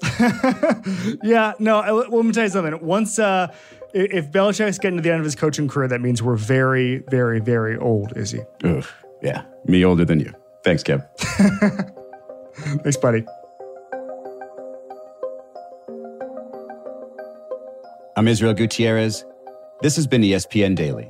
yeah, 1.24 1.54
no, 1.60 1.82
let 2.10 2.26
me 2.26 2.32
tell 2.32 2.44
you 2.44 2.50
something. 2.50 2.86
Once, 2.86 3.18
uh, 3.18 3.48
if 3.94 4.32
Belichick's 4.32 4.78
getting 4.78 4.98
to 4.98 5.04
the 5.04 5.12
end 5.12 5.20
of 5.20 5.26
his 5.26 5.36
coaching 5.36 5.68
career, 5.68 5.88
that 5.88 6.02
means 6.02 6.22
we're 6.22 6.36
very, 6.36 7.00
very, 7.10 7.40
very 7.40 7.78
old, 7.78 8.16
is 8.16 8.32
he? 8.32 8.42
Ugh, 8.64 8.86
yeah, 9.22 9.44
me 9.66 9.84
older 9.84 10.06
than 10.06 10.20
you. 10.20 10.34
Thanks, 10.64 10.84
Kev. 10.84 11.06
Thanks, 12.84 12.98
buddy. 12.98 13.26
I'm 18.16 18.28
Israel 18.28 18.54
Gutierrez. 18.54 19.26
This 19.82 19.96
has 19.96 20.06
been 20.06 20.22
ESPN 20.22 20.76
Daily. 20.76 21.10